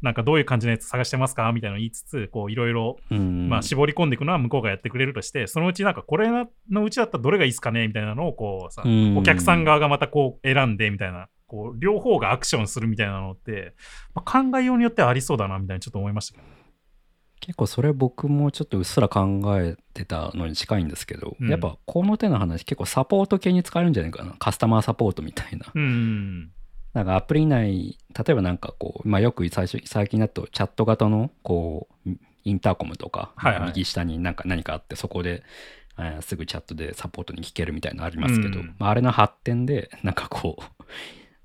[0.01, 2.97] なんかどういう感じのやつ探してますかみたいなのを言いつつ、こう、いろいろ
[3.61, 6.29] 絞り込んでいくのは向こうがやってくれるとして、そのうちなんかこれ
[6.69, 13.73] のうちだったらどれがいいですかねみたいなのをこうさ、うんお客さん側がまたこう選んでみたいな、こう両方がアクションするみたいなのって、
[14.13, 16.58] まあ、考えようによってはありそうだなみたいにちょっと思いましたけど。
[17.49, 21.49] 結構それ僕もちょっとうっすら考えてたのに近いんですけど、うん。
[21.49, 24.35] やっぱこの手の話結構サポート系に使えるんじゃないかな。
[24.37, 25.65] カスタマーサポートみたいな。
[25.73, 26.51] うん。
[26.93, 32.09] なんかアプリ内例えばなんかこう、まあ、よく最初最近だとチャット型のこう
[32.43, 33.69] インターコムとか、はいはい。
[33.69, 35.41] 右下になんか何かあってそこで、
[35.97, 38.75] えーすぐチャットでサポートに聞けるみたいなのありますけど、うん。
[38.77, 40.83] まあ、あれの発展でなんかこう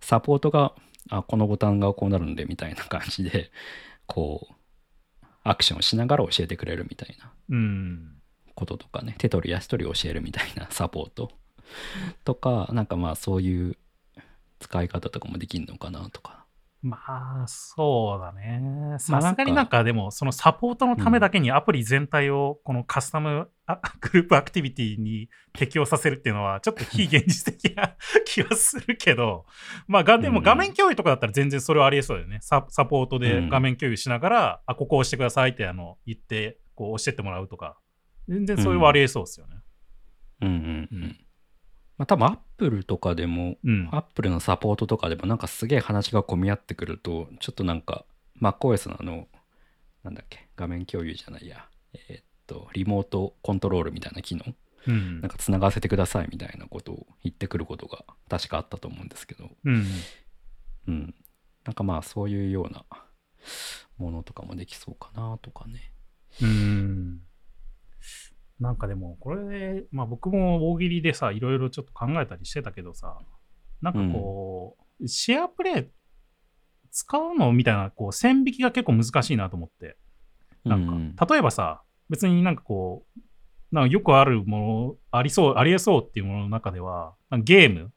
[0.03, 0.75] サポートが
[1.09, 3.51] あこのボタンがこうなるんでみたいな感じで
[4.05, 4.54] こう
[5.45, 7.33] アクションしながら教えてくれるみたいな。
[7.51, 8.17] うん。
[8.55, 9.15] こととかね。
[9.19, 11.31] 手取り足取り教えるみたいなサポート。
[12.25, 13.77] とかなんかまあそういう
[14.59, 16.45] 使い方とかもできるのかなとか。
[16.83, 16.99] ま
[17.45, 18.97] あ、そうだね。
[18.99, 27.97] さすがになんかでも、そのサポートのためだけにアプリ全体をこのカスタムあ グループアクティビティに適用させるっていうのは、ちょっと非現実的な
[28.27, 29.47] 気はするけど、
[29.87, 32.39] まあ、がでも画面共有とかだったら全然それはありえそうだよね。
[32.43, 37.79] ササポートで画面共有しながら、あ、ここ押してくださいってあの言って、こう押してってもらうとか、
[38.29, 39.57] 全然それはありえそうですよね。
[40.43, 40.55] うんうん
[40.93, 41.17] うん、うん
[41.97, 43.89] まあ多分アップルとかでもうん。
[43.93, 48.05] アップルのサポートとかでもなんかすげえ話が混み合ってくるとちょっとなんか
[48.43, 49.29] MacOS のあの
[50.03, 54.45] なんだっけ画面共有じゃないやえーっとリモートコントロールみたいな機能。
[54.87, 55.21] うん。
[55.21, 59.51] なんかつながせてくださいみたいなことを言ってくることが確かあったと思うんですけど。
[59.65, 59.87] うん。
[60.89, 61.15] うん。
[61.65, 62.85] なんかまあそういうような
[63.97, 65.93] ものとかもできそうかなとかね。
[66.43, 67.21] うん。
[68.61, 73.19] なんかでも、これで、まあ僕も大喜利でさ、いろいろちょっと考えたりしてたけどさ、
[73.81, 75.87] なんかこう、シェアプレイ
[76.91, 79.97] 使うのみたいな、こう、線引きが結構難しいなと思って。
[80.65, 81.17] なんか、うん。
[81.17, 83.21] 例えばさ、別になんかこう、
[83.75, 87.93] なんかよくあるもの、ありそう、ありえそうっていうものの中では、ゲーム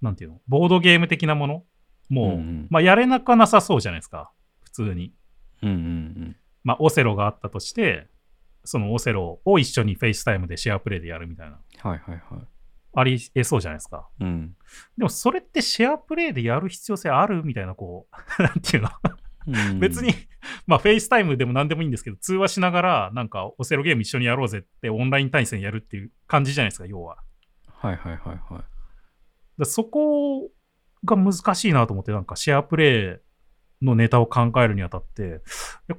[0.00, 1.64] なんていうのボードゲーム的なもの
[2.08, 4.32] もう、うんうんまあやれなくはなさそうじゃないですか。
[4.64, 5.12] 普通に。
[5.62, 8.08] うんうんまあ、オセロがあったとして、
[8.64, 12.46] そのオセロを一緒に FaceTime で SharePlay でやるみたいな、はいはいはい
[12.92, 14.08] ありえそうじゃないですか。
[14.20, 14.56] うん
[14.98, 18.90] でもそれって SharePlay でやる必要性あるみたいな、こう、 なんていうの？
[19.54, 20.12] ううん別に、
[20.66, 27.18] まあ、 FaceTime でも何でもいいんですけど、通話しながら、なんか、オセロゲーム一緒にやろうぜって、オンライン対戦やるっていう感じじゃないですか、要は。
[27.66, 28.62] はいはいはいはい。
[29.58, 30.50] だそこ
[31.04, 33.20] が難しいなと思って、なんか、シェアプレ
[33.82, 35.42] イのネタを考えるにあたって、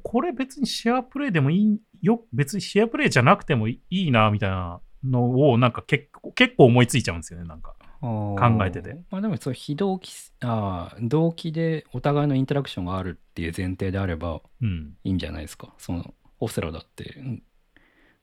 [0.04, 7.76] これ別にシェアプレイでもいいよ、別にシェアプレイじゃなくてもいいな、みたいなのを、なんか結構、結構思いついちゃうんですよね、なんか。
[8.02, 8.98] 考考えてて。
[9.10, 10.12] まあでもそう非同期
[10.42, 14.94] あー同期でお互いのインタラクションがあるっていう前提であればうん。
[15.04, 15.74] いいんじゃないですか。
[15.78, 17.44] そのオセロだってうん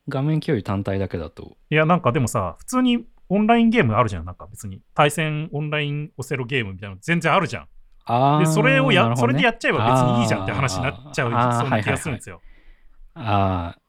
[0.09, 4.25] 画面共有単体だけだといや、なんかでもさ、普通にオンラインゲームあるじゃん。
[4.25, 7.69] なんか別に対戦オンラインオセロゲームみたいなの全然あるじゃん。
[8.07, 12.41] あで、それをや、ねそれでやっちゃえば別にいいじゃんって話になっちゃう、そんな気がするんですよ。
[13.12, 13.81] あー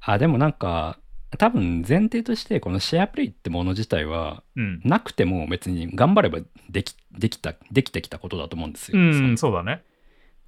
[0.00, 0.98] あでもなんか
[1.38, 4.80] 多分前提としてこのシェアプレイってもの自体はうん。
[4.84, 8.98] なくても別に頑張ればできできたできてきたことだと思うんですよ。
[8.98, 9.82] うん、そうだね。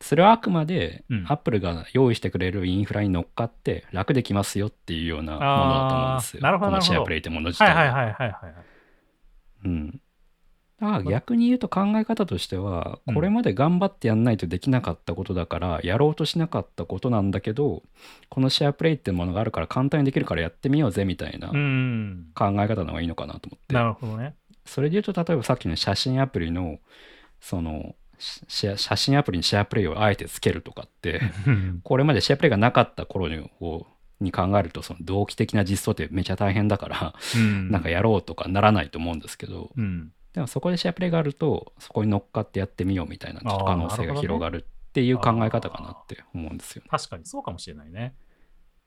[0.00, 6.42] それはあくまでうんアップルが用意してくれるインフラに乗っかって楽できますよっていうようなものだと思うんですよ。
[6.42, 8.54] なるほどこのシェアプレイってもの自体はいはいはいはいはい。
[9.64, 10.00] うん。
[10.82, 17.82] だから逆に言うと考え方としては、うんこれまで頑張ってやんないとできなかったことだから、やろうとしなかったことなんだけど、
[18.28, 22.26] このシェアプレイってものがあるから簡単にできるからやってみようぜみたいなうん。
[22.34, 23.74] 考え方の方がいいのかなと思って。
[23.74, 24.34] なるほどね。
[24.64, 26.78] それで言うと、例えばさっきの写真アプリの、
[27.40, 33.86] その、写真アプリにシェアプレイをあえてつけるとかって、う んこれまでシェアプレイがなかった頃にを
[34.20, 37.70] に考えると、その同期的な実装ってめちゃ大変だから、うん。
[37.70, 40.12] なんかやろうとかならないと思うんですけど、うん。
[40.32, 46.88] でもそこでシェアプレイがあると、そこに乗っかってやってみようみたいな、ちょっと可能性が広がるっていう考え方かなって思うんですよね。
[46.90, 48.14] 確かにそうかもしれないね。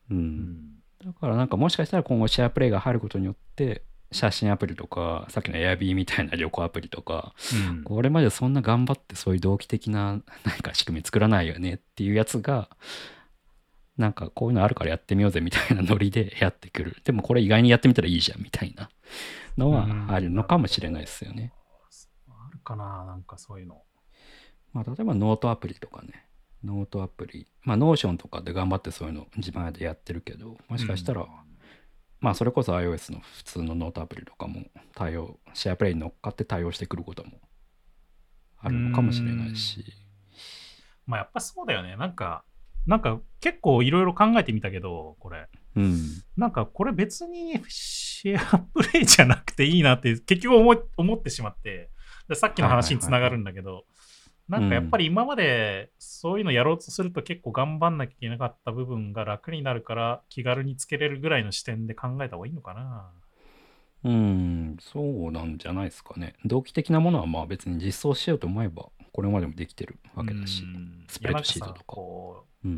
[0.10, 0.13] う。
[0.15, 0.58] うんん。
[1.03, 7.34] だからなんかもしかしたら今後シェアプレイが入ることによって、写真アプリとか、さっきの Airb みたいな旅行アプリとか、
[7.69, 12.69] うんこれまでそんな頑張ってそういう同期的な何か仕組み作らないよねっていうやつが、
[13.97, 16.97] なんかこういうのあるからやってみようぜみたいなノリでやってくる。
[17.03, 18.89] でもこれ意外にやってみたらいいじゃんみたいな
[19.58, 21.54] のはあるのかもしれないですよね。
[22.28, 23.82] あるかななんかそういうの。
[24.74, 26.28] まあ、例えばノートアプリとかね、
[26.63, 31.28] ノートアプリ、まあ、 Notion とかで頑張ってそういうの自前でやってるけど、もしかしたら、うん
[32.26, 34.63] まあ、それこそ iOS の普通のノートアプリとかも
[34.96, 37.34] 対応、 SharePlay に乗っかって対応してくることも
[38.58, 39.86] あるのかもしれないし、
[41.06, 41.96] まあやっぱそうだよね。
[41.98, 42.44] なんか、
[42.88, 45.48] なんか結構いろいろ考えてみたけど、これ。
[45.76, 46.00] うん。
[46.36, 47.62] なんかこれ別に
[48.15, 51.89] SharePlay じゃなくていいなって結局思い思ってしまって、
[52.30, 53.84] でさっきの話につながるんだけど、
[54.47, 63.12] なんかやっぱり今までそういうのやろうとすると結構頑張んなきゃいけなかった部分が楽になるから気軽につけれるぐらいの視点で考えた方がいいのかな。
[64.06, 66.36] うん、そうなんじゃないですかね。
[66.46, 70.68] 同期的なものはまあ別に実装しようと思えば、これまでもできてるわけだしう。
[70.68, 71.96] んスプレッドシートとか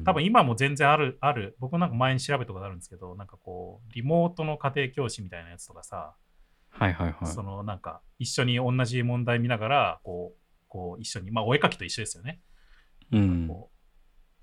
[0.05, 1.57] 多分今も全然ある、ある。
[1.59, 6.15] 僕なんか前に調べたことあるんですけど、なんかこう、リモートの家庭教師みたいなやつとかさ、
[6.69, 7.27] はいはいはい。
[7.27, 12.39] そのなんか一緒に同じ問題見ながら、こう、こう一緒に、まあお絵描きと一緒ですよね。
[13.11, 13.47] うん。
[13.49, 13.77] こう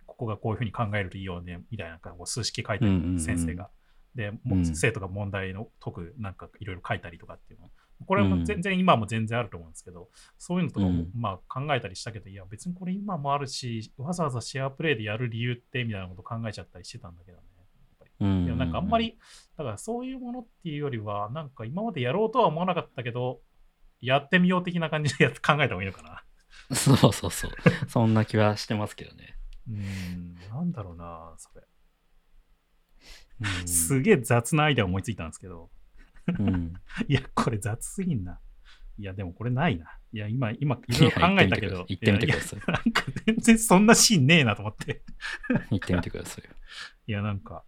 [0.07, 3.71] ここがこういうふうに考えるといいよね、みたいな、こう数式書いたり、うんうんうん先生が。
[4.15, 7.71] で、もううん生徒が問題の解く、なんかいろいろ書いたりとかっていうの。
[8.07, 17.45] これもうん全然、今も全然あると思うんですけど、そういうのとかも、うんまあ考えたりしたけど、いや別にこれ今もあるし、わざわざシェアプレイでやる理由ってみたいなこと考えちゃったりしてたんだけどね。
[18.21, 19.19] でもなんかあんまり、
[19.57, 23.41] だからそういうものっていうよりは、なんか今までやろうとは思わなかったけど、
[24.01, 26.25] やってみよう的な感じで考えた方がいいのかな。
[26.77, 27.51] そうそうそう。
[27.89, 29.37] そんな気はしてますけどね。
[29.69, 31.63] うーん、なんだろうな、それ。
[33.41, 35.71] うんすげえ雑なアイデア思いついたんですけど、
[36.39, 36.75] うん
[37.09, 38.41] いや、これ雑すぎんな。
[38.97, 39.99] いや、でもこれないな。
[40.13, 45.03] いや、今、今、いろいろ考えたけど、言ってみてくださいいなんか全然そんなシーンねえなと思って。
[45.71, 46.51] 言ってみてくださいよ。
[47.07, 47.65] いや、なんか、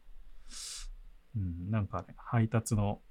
[1.37, 3.03] うん、なんかね、配達の、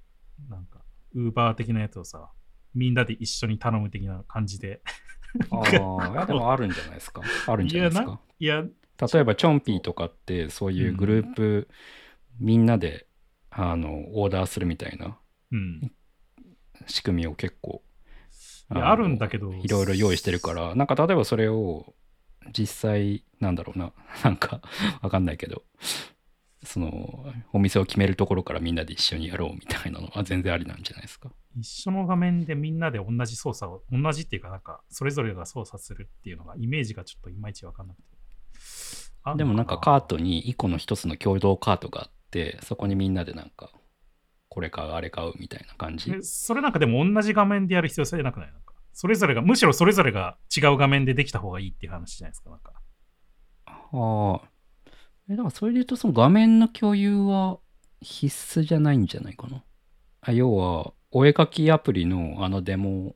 [0.48, 0.80] なんか、
[1.12, 2.30] ウーバー的なやつをさ、
[2.74, 4.80] みんなで一緒に頼む的な感じで。
[5.50, 5.60] あ
[6.22, 7.20] あ、でもあるんじゃないですか。
[7.46, 8.20] あるんじゃないですか。
[8.38, 11.68] いや、例えば、チョンピーとかって、そういうグループ、
[12.38, 13.06] みんなで、
[13.50, 15.18] あの、オーダーするみたいな
[15.52, 15.92] うん。
[16.86, 17.82] 仕組みを結構、
[18.68, 21.94] あるんだけどいろいろ用意してるから、なんか例えばそれを、
[22.56, 24.60] 実際、なんだろうな、 なんか、
[25.02, 25.62] わかんないけど、
[26.62, 31.30] その、お店を決めるところからみんなで一緒にやろうみたいなのは全然ありなんじゃないですか。
[31.56, 38.16] 一緒の画面でみんなで同じ操作を、同じっていうか、なんか、それぞれが操作するっていうのが、イメージがちょっといまいちわかんなくて。
[39.36, 43.70] でもなんかカートに1個の一つの共同カートがあって、そこにみんなでなんか、
[44.48, 46.10] これ買う、あれ買うみたいな感じ？
[46.10, 48.52] えそれなんかでも同じ画面でやる必要性なくない？
[48.52, 52.50] なんかそれぞれが、むしろそれぞれが違う画面でできた方がいいっていう話じゃないですか。
[52.50, 52.72] なんか
[53.66, 54.48] ああ。
[55.28, 57.58] え、だからそれで言うと、その画面の共有は
[58.00, 59.62] 必須じゃないんじゃないかな？
[60.22, 63.14] あ要は、お絵描きアプリのあのデモ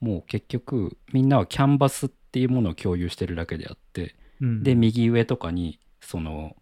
[0.00, 6.56] もう結局、みんなはキャンバスっていうものを共有してるだけであって、うんで、右上とかに、その、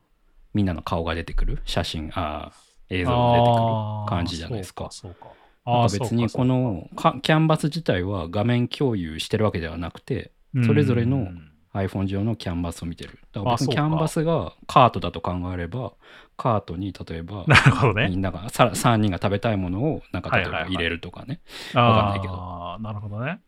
[0.55, 1.61] みんなの顔が出てくる？
[1.64, 2.53] 写真、ああ、
[2.90, 4.88] 映像が出てくる感じじゃないですか。
[4.90, 5.26] そうか。
[5.64, 10.32] なんか別にこ、のかキャンバス自体は画面共有してるわけではなくて、
[10.64, 13.18] それぞれのうん iPhone 上のキャンバスを見てる。
[13.32, 15.94] だから別にキャンバスがカートだと考えれば、
[16.36, 18.09] カートに例えば、なるほどね。
[18.11, 21.40] みんながさ3人が食べたいものをなんか例えはいはいはいば入れるとかね。
[21.72, 23.40] わかんないけどああ、なるほどね。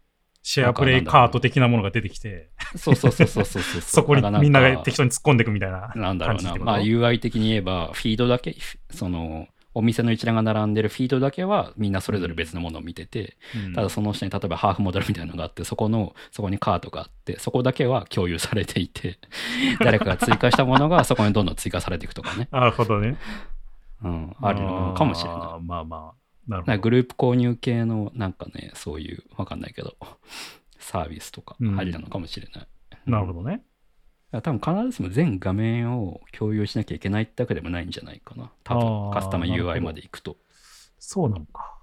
[0.47, 3.81] シェアプレイカート的なものが出てきて、そうそうそうそうそうそう。
[3.81, 5.91] そこにみんながか適当に突っ込んでいくみたいな。
[5.97, 6.55] なんだろうな。
[6.57, 8.55] まあ UI 的に言えば、フィードだけ、
[8.91, 19.19] その、お店の一覧が並んでるフィードだけはみんなそれぞれ別のものを見てて、うんただその下に例えばハーフモデルみたいなのがあって、そこの、そこにカートがあって、そこだけは共有されていて、
[19.81, 22.49] 誰かが追加したものがそこにどんどん追加されていくとかね。
[22.53, 23.17] なるほどね。
[24.03, 25.39] うん、あるのかもしれない。
[25.65, 26.79] まあまあ、なるほど。
[26.79, 29.97] グループ購入系のなんかね、そういう、わかんないけど、
[30.79, 32.69] サービスとかうんありなのかもしれない。
[33.07, 33.65] なるほどね。
[34.31, 38.51] 多分必ずしも全画面を共有しなきゃいけないってわけでもないんじゃないかな。
[38.65, 40.37] 多あ分ーカスタマー UI どまで行くと。
[40.99, 41.79] そうなのか。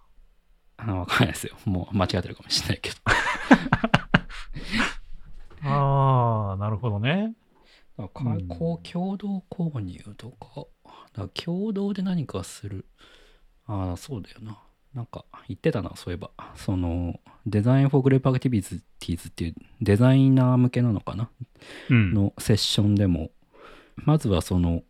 [0.77, 1.55] あわかんないですよ。
[1.65, 2.95] もう間違ってるかもしれないけど。
[5.63, 7.35] ああ、なるほどね。
[7.97, 12.85] だからうんこう共同購入とか、だから共同で何かする。
[13.67, 14.57] ああ、そうだよな。
[14.93, 16.31] なんか言ってたな、そういえば。
[16.55, 21.29] その、デザインフォーグループアクティビティーズっていうデザイナー向けなのかな？
[21.89, 22.13] うん。
[22.13, 23.31] のセッションでも、
[23.95, 24.83] まずはその、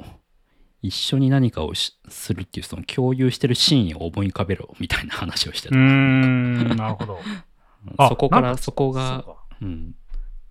[0.82, 5.76] 一緒に何かをしするっていうその共有してるシーンを思い浮かべろみたいな話をしてた。
[5.76, 7.19] うーん、なるほど。
[7.97, 9.95] あそこからそこがそうん、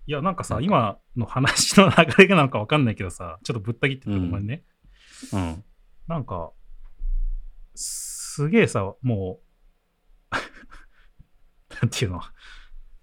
[0.06, 4.62] いや、なんかさ、今の話の流れがなんかわかんないけどさ、ちょっとぶった切っててごめんね。
[5.32, 5.64] うん、
[6.06, 6.52] なんか、
[8.40, 9.38] すげえさ、も
[10.32, 10.36] う、
[11.82, 12.22] なんていうの、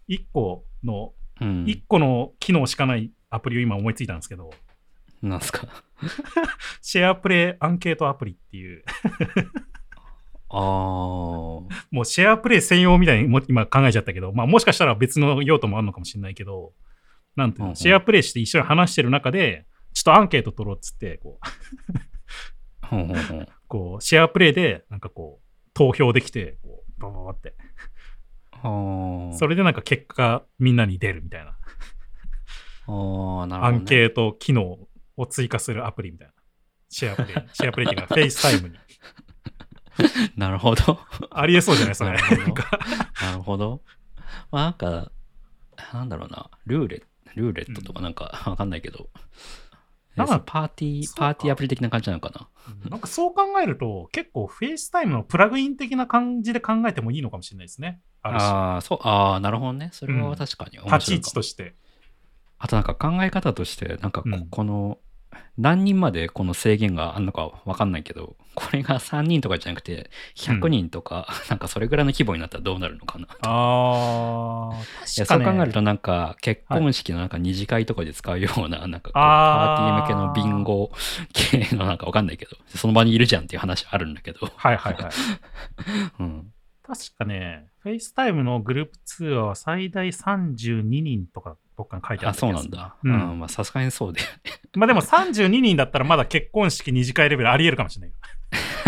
[0.07, 1.65] 一個の、うん。
[1.67, 4.49] 一個の機能しかないアプリを今思いついたんですけど、
[5.21, 5.67] なんすか？
[6.81, 8.83] シェアプレイアンケートアプリっていう、
[10.49, 11.67] ああ、も
[12.01, 16.73] うシェアプレイ専用みたいにも今考えちゃったけど、まあもしかしたら別の用途もあるのかもしれないけど、
[17.35, 17.75] なんていうの、うんうん。
[17.75, 21.47] シェアプレイして一緒に話してる中で、ちょっとアンケート取ろうっつって、こう、
[22.89, 23.47] ほんほんほん。
[23.67, 27.55] こう、シェアプレイで、なんかこう、投票できて、こう、バババって。
[28.61, 31.57] それでなんか結果がみんなに出るみたいな。
[33.47, 33.65] なね。
[33.65, 34.79] アンケート機能
[35.15, 36.33] を追加するアプリみたいな。
[36.89, 38.77] SharePlay。SharePlay っていうか、 FaceTime に。
[40.37, 40.99] なるほど。
[41.31, 42.11] ありえそうじゃないそれ。
[42.11, 42.79] なるほどなんか
[43.21, 43.81] なるほど。
[44.51, 45.11] まあなんか、
[45.93, 49.09] なんだろうな、ルーレット、ルーレットとかなんかわかんないけど、
[50.17, 52.47] なんかパーティー、パーティーアプリ的な感じなのかな。
[52.89, 58.01] なんかそう考えると、結構 FaceTime のプラグイン的な感じで考えてもいいのかもしれないですね。
[58.23, 58.29] あ。
[58.29, 59.89] ああ、そう、ああ、なるほどね。
[59.93, 61.75] それは確かに面白いかも、立ち位置として。
[62.59, 64.97] あとなんか考え方として、なんかこ,、うんこの、
[65.57, 73.25] 何人までこの制限があるのかわかんないけど、これが3人とかじゃなくて、100人とか、なんかそれぐらいの規模になったらどうなるのかな。
[73.25, 75.45] いあ確かね。
[75.45, 80.91] そう考えるとなんか結婚式のなんか二次会とかで使うような、なんかパーティー向けのビンゴ
[81.33, 84.39] 系のなんかわかんないけど、その場にいるじゃんっていう話あるんだけど。
[84.55, 85.11] はいはいはい。
[86.19, 86.53] うん。
[86.83, 92.95] 確かね、FaceTime のグループ通話は最大32人とかどっかに書いてああ、ったそうなんだ。
[93.03, 94.19] ううんん、まあさすがにそうで。
[94.75, 98.15] まあでも32人だったらまだ結婚式二次会レベルありえるかもしれないよ。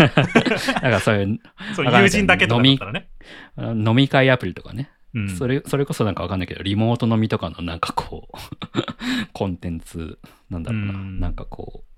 [0.00, 1.38] だからそういう
[1.76, 3.08] そう、友人だけとかだったらね。
[3.56, 4.90] あ飲み会アプリとかね。
[5.12, 8.36] うん、それそれこそなんかわかんないけど、リモート飲みとかのなんかこう、
[9.32, 10.18] コンテンツ、
[10.48, 11.90] なんだろうな、うんなんかこう、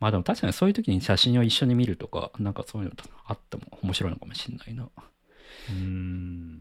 [0.00, 2.94] まあでも確かにそういう時に写真を一緒に見るとか、なんかそういうの
[3.26, 4.84] あっても面白いのかもしれないな。
[4.84, 6.60] うーん。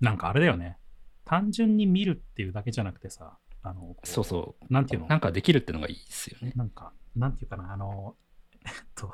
[0.00, 0.78] なんかあれだよね。
[1.26, 4.72] 単純に見るっていうだけじゃなくてさ、あの、こそうそう。
[4.72, 5.08] なんていうの？
[5.08, 6.52] なんかできるってのがいいですよね。
[6.54, 8.14] なんか、なんていうかな、あの、
[8.64, 9.12] えっと、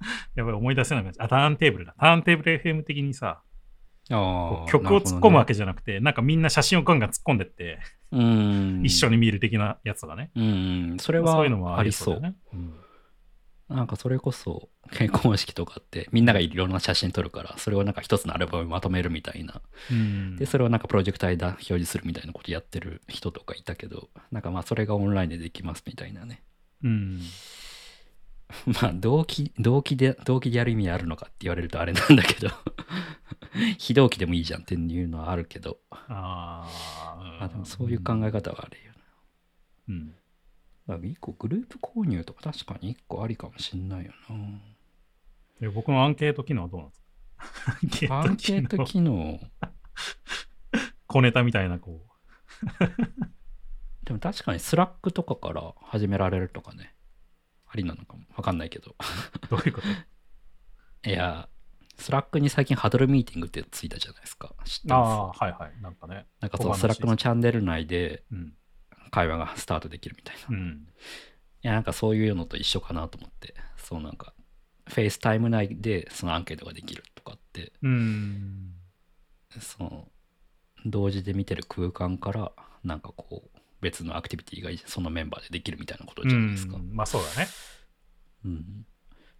[0.36, 1.94] やばい、思い出せなくなっちゃうあ、ターンテーブルだ。
[1.98, 3.42] ターンテーブル FM 的にさ、
[4.08, 5.48] 曲を突っ込むわけ。
[5.48, 7.78] けじゃなくて、なんかみんな写真をガンガン突っ込んでって、
[8.12, 8.82] うん。
[8.84, 10.30] 一緒に見る的なやつがね。
[10.34, 12.14] うん、それそういうのもありはありそう。
[12.14, 12.36] そうね。
[12.52, 12.74] うん
[13.68, 19.60] なんかそれこそ結婚式とかってみんながいろんな写真撮るからそれをなんか一つのアルバムにまとめるみたいな。
[19.90, 20.36] うん。
[20.36, 26.42] でそれをなんかプロジェクターで表示するみたいなことやってる人とかいたけどなんかまあそれがオンラインでできますみたいなね。
[26.82, 27.20] うん。
[28.80, 32.50] まあ動機動機で動機でやる意味あるのかって言われるとあれなんだけど。
[33.78, 35.78] 非同期でもいいじゃんっていうのはあるけど。
[35.90, 37.38] あーうん。
[37.38, 38.98] まあでもそういう考え方はあるよね
[39.88, 40.14] うん。
[40.88, 44.12] だから一個グループ購入とか確かに一個ありかもしんないよ
[45.60, 46.94] で僕のアンケート機能はどうなんで
[47.98, 48.14] すか？
[48.16, 48.20] な。
[48.22, 49.38] アンケート機能、
[51.06, 52.00] 小ネタみたいな、こ
[54.04, 56.94] でも確かに Slack とかから始められるとかね。
[57.66, 58.24] ありなのかも。
[58.34, 58.92] わかんないけど。
[58.92, 58.94] う、
[59.50, 59.82] どういうこ
[61.02, 61.10] と？
[61.10, 61.48] いや、
[61.98, 64.54] Slack に最近ハドルミーティングってついたじゃないですか。
[64.64, 65.42] 知ってます？
[65.42, 65.82] あ、はいはい。
[65.82, 66.26] なんかね。
[66.40, 68.54] なんかそう、小話 Slack のチャンネル内でうん。
[69.10, 70.56] 会話がスタートできるみたいな。
[70.56, 70.88] いうん。
[71.62, 73.54] や、なんかそういうのと一緒かなと思って。
[73.76, 74.34] そうなんか、
[74.86, 78.72] FaceTime 内でそのアンケートができるとかって、うん。
[79.60, 80.08] その、
[80.86, 82.52] 同時で見てる空間から、
[82.84, 86.76] なんかこう、別のアクティビティがそのメンバーでできるみたいなことじゃないですか。
[86.76, 87.48] うんまあそうだね。
[88.44, 88.86] うん。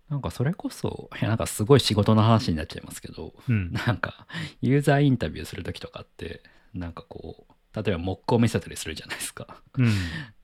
[0.08, 3.72] なんかそれこそ、いやなんかすごい仕事の話になっちゃいますけど、うん。
[3.72, 4.26] なんか
[4.60, 6.42] ユーザーインタビューするときとかって、
[6.72, 9.62] なんかこう、例えばモックを見せたりするじゃないですか。
[9.76, 9.92] うん。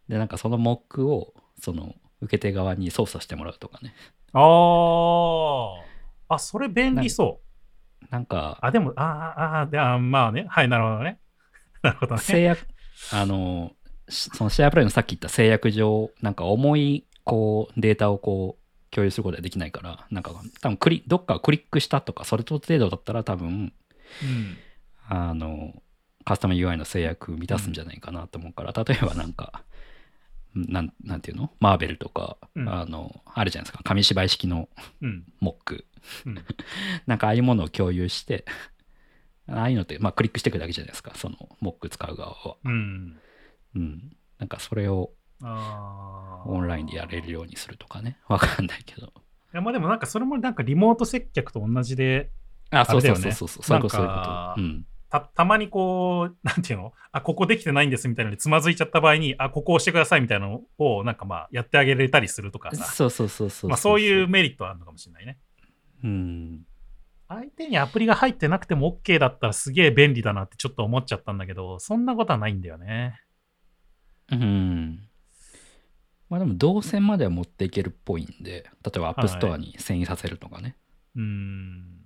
[0.09, 3.95] で、なんかそのモックを、その受け手側に操作してもらうとかね。
[4.33, 4.41] あ
[6.29, 6.35] あ。
[6.35, 7.41] あ、それ便利そ
[8.03, 8.07] う。
[8.11, 10.47] なんか、あ、でも、ああ、ああ、であまあね。
[10.49, 11.18] はい、なるほどね。
[11.83, 12.20] なるほどね。
[12.20, 12.66] 制約、
[13.12, 13.72] あの、
[14.09, 23.72] しそのシェアプレイのさっき言った制約上、なんか重い、こう、データをこう、共有することができないから、なんか多分クリ、どっかをクリックしたとか、それと程度だったら多分、
[24.22, 24.57] うん。
[25.09, 25.72] あの、
[26.25, 29.64] カスタム UI の制約満たすんじゃないかなと思うから、例えばなんか、
[30.55, 31.51] なんなんていうの？
[31.61, 33.83] マーベルとか、うんあの、あるじゃないですか。
[33.83, 34.68] 紙芝居式の
[35.03, 35.25] うん。
[35.41, 35.85] モック。
[36.27, 36.39] うん。
[37.07, 38.45] なんかああいうものを共有して、
[39.49, 41.12] ああいうのって、まあクリックしていくだけじゃないですか。
[41.16, 42.57] そのモック使う側は。
[42.64, 43.18] うん。
[43.75, 44.16] うん。
[44.39, 45.12] なんかそれを
[45.43, 46.49] ああ。
[46.49, 48.18] オンラインでやれるようにするとかね。
[48.29, 49.09] わかんないけど。
[49.09, 49.11] い
[49.53, 52.31] や、まあでもなんかそれもなんかリモート接客と同じで、
[52.70, 53.62] あ、そうそうそうそうそう。
[53.62, 54.55] そういうこと、そういうこと。
[54.59, 54.87] うん。
[55.15, 56.93] たたまにこう、 なんていうの？
[57.12, 62.85] あ、ここできてないんですみたいなのでつまずいちゃった場合に、あ、ここ押してくださいみたいなのを、なんかまあ、やってあげれたりするとかさ。
[62.85, 63.71] そうそうそうそう。
[63.71, 64.29] まあそういう。
[64.29, 65.39] メリットはあるのかもしれないね。
[66.03, 66.67] うん。
[67.29, 73.21] 相手にアプリが入ってなくても OK だったらすげえ便利だなってちょっと思っちゃったんだけど、そんなことはないんだよね。
[74.31, 75.09] うん。
[76.29, 80.77] まあでも動線までは持っていけるっぽいんで、例えば App Store に遷移させるとかね。
[81.15, 82.04] うーん。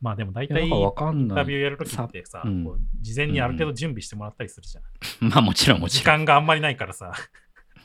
[0.00, 1.28] まあでも大体、イン。
[1.28, 2.64] タビューやるときってさ、うん
[3.00, 4.84] 事前にある程度準備してもらったりするじゃん。
[5.30, 6.20] まあもちろんも時ちろん。
[6.20, 7.12] 間があんまりないからさ。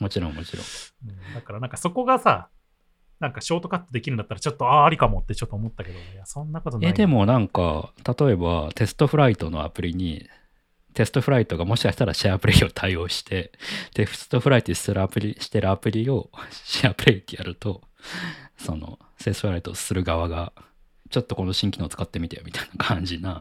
[0.00, 0.66] もちろんもちろん。
[1.08, 2.48] うんだからなんかそこがさ、
[3.20, 6.90] なんかショートカットできるんだったらちょっとああ、ありかもってちょっと思ったけど、いや、そんなことない。
[6.90, 10.28] え、で、もなんか、例えば TestFlight のアプリに、
[10.94, 13.52] テストフライトがもしかしたらシェアプレイを対応して、
[13.94, 17.82] テストフライトしてるアプリしてるアプリをシェアプレイってやると、
[18.56, 20.52] その、テストフライトをする側が、
[21.14, 23.40] ちょっとこの新機能使ってみてよみたいな感じな、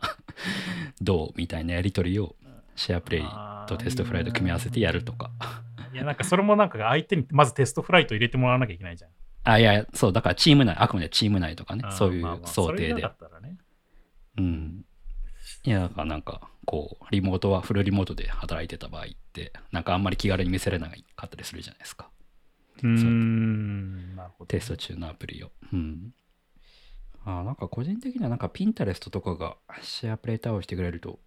[1.02, 2.36] どうみたいなやり取りを
[2.76, 3.24] シェアプレイ
[3.68, 5.32] とテストフライト組み合わせてやるとか。
[5.92, 9.12] いや、なんかそれもなんか相手にまずテストフライト入れてもらわなきゃいけないじゃん。
[9.46, 13.10] あ、いや、そう、だからチーム内、あくまでチーム内とかねそういう想定で。
[14.38, 14.86] うん。
[15.64, 22.12] いや、だからなんか、こう、リモートはフルリモートで働いてた場合って、なんかあんまり気軽に見せれなかったりするじゃないですか。
[22.84, 24.20] うーん。
[24.48, 25.52] テスト中のアプリを。
[25.74, 26.14] うん。
[27.26, 31.20] あーなんか個人的にはなんかピンタレストとかがシェアプレイ対応してくれると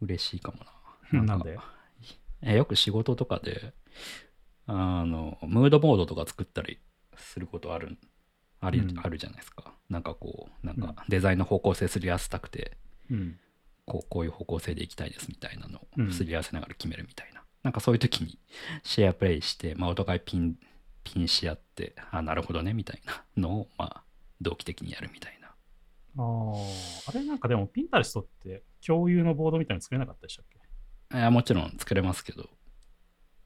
[0.00, 0.64] 嬉しいかもな。
[0.64, 1.58] かなんで？
[2.42, 3.72] えよく仕事とかで、
[4.66, 6.78] あの、ムードボードとか作ったり
[7.16, 7.96] することある、
[8.60, 9.72] あり、うんあるじゃないですか。
[9.88, 12.76] なんかこう、なんうんかデザインの方向性すり合わせたくて、
[13.10, 13.38] うん。
[13.86, 17.42] こうこういう方向性でいきたいですみたいなのうんをすり合わせながら決めるみたいな。
[17.62, 18.38] なんかそういう時に
[18.82, 20.56] シェアプレイして、まあ、お互いピン、
[21.04, 24.02] ピンし合って、あ、なるほどねみたいなのを、まあ、
[24.40, 25.48] 同期的にやるみたいな。
[25.48, 25.52] あ
[26.18, 30.46] あ、あれなんかでも、ピンタレストって共有のボードみたいに作れなかったでしたっ
[31.10, 31.16] け？
[31.16, 32.48] いやもちろん作れますけど、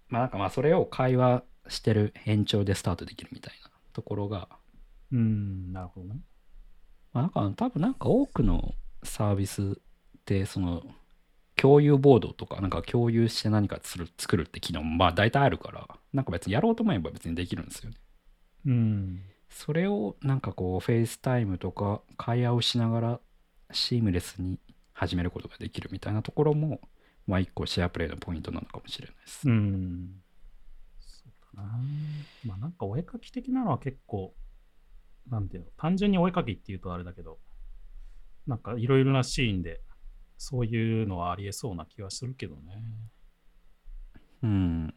[0.09, 4.49] まあなんかまあそれを会話してる延長でスタートできるみたいなところが、
[5.13, 6.21] うーん、なるほどね。
[7.13, 10.83] まあなんか多分なんか多くのサービスってその
[11.57, 17.97] 共有ボードとかなんか共有して何かする作るって機能もまあ大体あるからなんか別にやろうと思えば別にできるんですよね。
[18.67, 19.23] うん。
[19.51, 23.21] それをなんかこう FaceTime とか会話をしながら
[23.73, 24.59] シームレスに
[24.93, 26.81] 始めることができるみたいなところも
[27.27, 29.49] まあ一個シェアプレイのポイントなのかもしれないです。
[29.49, 30.23] うん。
[30.99, 31.79] そうだな。
[32.45, 34.35] まあなんかお絵描き的なのは結構、
[35.29, 37.39] なんていうの、単純にお絵描きっていうとあれだけど、
[38.47, 39.81] なんかいろいろなシーンで、
[40.39, 42.83] そういうのはありえそうな気はするけどね。
[44.43, 44.95] うん。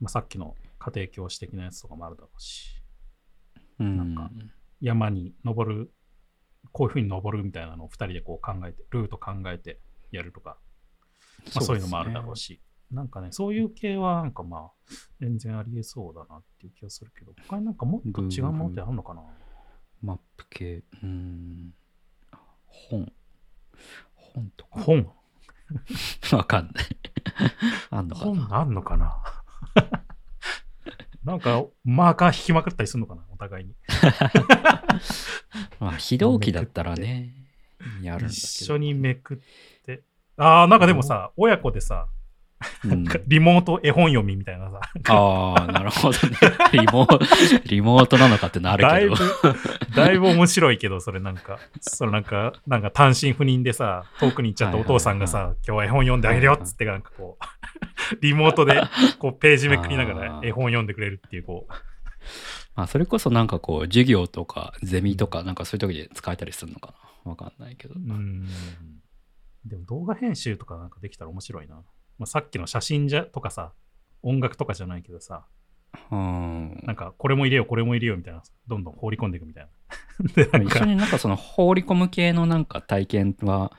[0.00, 2.85] まあ、さっきの家庭教師的なやつとかもあるだろうし、うん。
[3.78, 4.30] なんか
[4.80, 5.92] 山に登る、
[6.72, 10.58] こういうふうに登るみたいなのを2人でこう考えて、ルート考えてやるとか、
[11.54, 12.44] まあ、そういうのもあるだろうし。
[12.44, 12.60] し。
[12.90, 14.70] なんかね、そういう系はなんかまあ、
[15.20, 19.22] 全然ありえそうだなっていう気がするけど、他になんかもっと違うものってあるのかな？
[20.02, 21.74] マップ系、うーん。
[22.66, 23.12] 本。
[24.14, 24.80] 本とか。
[24.80, 25.10] 本？
[26.32, 26.84] わかんない。
[27.90, 28.34] あんのかな？
[28.34, 29.35] 本あんのかな？
[31.26, 33.74] なんか、マーカー引きまくったりするのかなお互いに。
[35.80, 37.34] まあ、非同期だったらね、
[38.00, 38.28] やるんだけど。
[38.28, 39.38] 一緒にめくっ
[39.84, 40.04] て。
[40.36, 42.15] ああ、なんかでもさ、親子でさ、うん
[43.26, 46.36] リモート絵本読みみたいなさ、ああ、なるほどね。
[46.72, 47.20] リモート、
[47.68, 57.44] リモートなのかってなるだいぶけど。、だいぶ面白いけど、それなんか、それなんか、なんか単身赴任でさ、遠くに行っちゃったお父さんがさ、今日は絵本読んであげるよっつって、なんかこう、
[58.22, 58.82] リモートで、
[59.18, 61.72] こう、ページめくりながら絵本読んでくれるっていう、こう、
[62.74, 66.94] まあ、それこそなんかこう、授業とかゼミとか、なんかそういう時で使えたりするのか
[67.24, 67.30] な。
[67.30, 67.94] わかんないけど。
[67.94, 68.46] うーん。
[69.64, 71.82] でも動画編集とかなんかできたら面白いな。
[72.18, 73.72] まあ、さっきの写真じゃとかさ、
[74.22, 75.46] 音楽とかじゃないけどさ、
[76.10, 76.82] うん。
[76.84, 79.68] なんかこれも入れよう、これも入れようみたいな、どんどん放り込んでいくみたい
[80.24, 80.26] な。
[80.34, 83.72] で、なんか、一緒になんかその放り込む系のなんか体験は、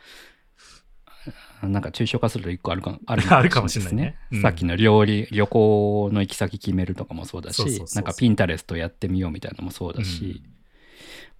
[1.61, 10.43] なんか抽象化すると一個あるか あるかもしれないねですうんさっきの料理、旅行の行き先決めるとかもそうだし、なんかピンタレストやってみようみたいなのもそうだし、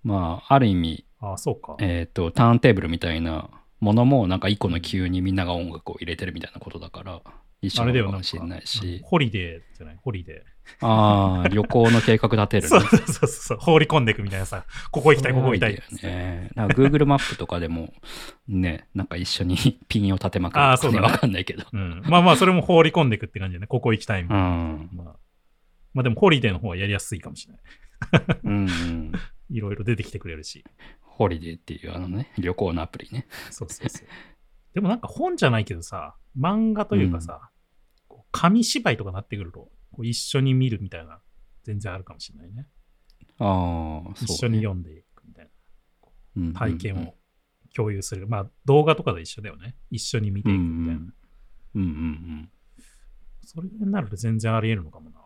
[0.04, 1.76] まあ、ある意味、ああ、そうか。
[1.80, 3.50] えっ、と、ターンテーブルみたいな
[3.80, 7.22] ものも、なんか一個の急にみんなが音楽を入れてるみたいなことだから、
[7.62, 10.44] 一緒なんかなのかもしれないし、ホリデーじゃない、ホリデ
[10.82, 12.62] ああ、旅行の計画立てー。
[12.62, 15.76] る そうそうそうそう、放り込んでいくみたいなさ、ここ行きたい、ここ行きたい。
[15.76, 16.50] よね。
[16.56, 17.94] なんか Google マップとかでも、
[18.48, 19.56] ね、なんか一緒に
[19.88, 21.66] ピンを立てまくるあーそうだねわかんないけど。
[21.72, 22.04] うん。
[22.08, 24.48] まあまあ、それも放り込んでいくって感じでね、ここ行きたいみたういな。
[24.50, 24.90] ん。
[24.94, 25.16] まあ、
[25.94, 28.38] まあでも、 Holiday の方はやりやすいかもしれない。
[28.44, 29.12] うん、うん。
[29.50, 30.64] いろいろ出てきてくれるし。
[31.02, 33.28] Holiday っていうあのね、旅行のアプリね。
[33.50, 34.08] そうそうそう。
[34.74, 37.50] でもなんか本じゃないけどさ、漫画というかさ、
[38.08, 41.20] こう紙芝居とかなってくると、こう一緒に見るみたいな、
[41.64, 42.68] 全然あるかもしれないね。
[43.40, 44.16] ああ、ね。
[44.22, 45.50] 一緒に読んでいくみたい
[46.36, 47.16] うんな体験を
[47.76, 48.28] 共有する。
[48.28, 49.76] まあ動画とかと一緒だよね。
[49.90, 51.02] 一緒に見ていくみたいな。
[51.76, 52.50] うんうんうん。
[53.44, 55.22] それになると全然あり得るのかもな。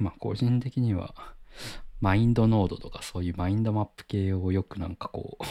[0.00, 1.14] まあ、個人的には、
[2.00, 5.44] マインドノードとかそういうマインドマップ系をよくなんかこう、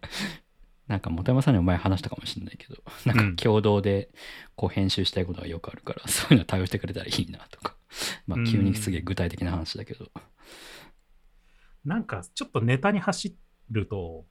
[0.88, 4.10] なんか本山さんにも前話したかもしれないけど、なんか共同で
[4.56, 7.76] こう編集したいことがよくあるから、 そういうの対応してくれたらいいなとか。
[8.26, 10.10] まあ、急にすげえ具体的な話だけど。
[11.84, 13.36] なんかちょっとネタに走
[13.70, 14.26] ると、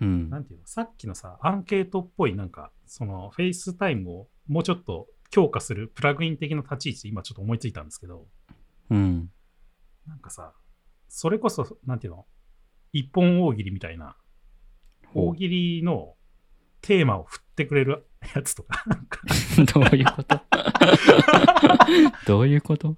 [0.00, 0.30] うん。
[0.30, 8.26] なんていうの、さっきのさ、アンケートっぽい、なんか、その、 FaceTime をもうちょっと強化するプラグイン的な立ち位置、今ちょっと思いついたんですけど、
[8.90, 9.30] うん。
[10.06, 10.54] なんかさ、
[11.08, 12.26] それこそ、なんていうの、
[12.92, 14.16] 一本大喜利みたいな、
[15.14, 16.14] 大喜利の
[16.80, 18.84] テーマを振ってくれる やつとか、
[19.74, 20.40] どういうこと？
[22.26, 22.96] どういうこと？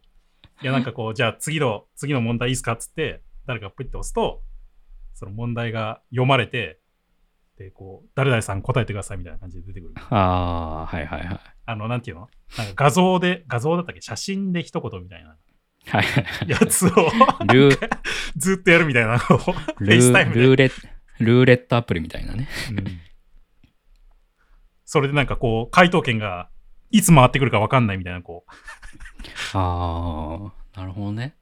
[0.63, 4.43] いや、なんかこう、じゃあ次の、次の問題いいですかっつって、誰かがプイッて押すと、
[5.15, 6.81] その問題が読まれて、
[7.57, 9.95] で、こう、誰々さん答えてくださいみたいな感じで出てくる。
[10.11, 10.17] あ
[10.83, 11.41] あ、はいはいはい。
[11.67, 12.29] あの、なんていうの？
[12.57, 14.01] なんか画像で、画像だったっけ？
[14.01, 15.37] 写真で一言みたいな
[15.87, 16.05] はい。
[16.47, 16.91] やつを
[18.37, 20.41] ずっとやるみたいなのを、 FaceTime で。
[20.41, 22.49] ルーレット、ルーレットアプリみたいなね。
[22.71, 23.01] うん
[24.93, 26.49] それでなんかこう、回答権が
[26.91, 28.53] いつ回ってくるか分かんないみたいな、こう、
[29.57, 31.37] ああ、なるほどね。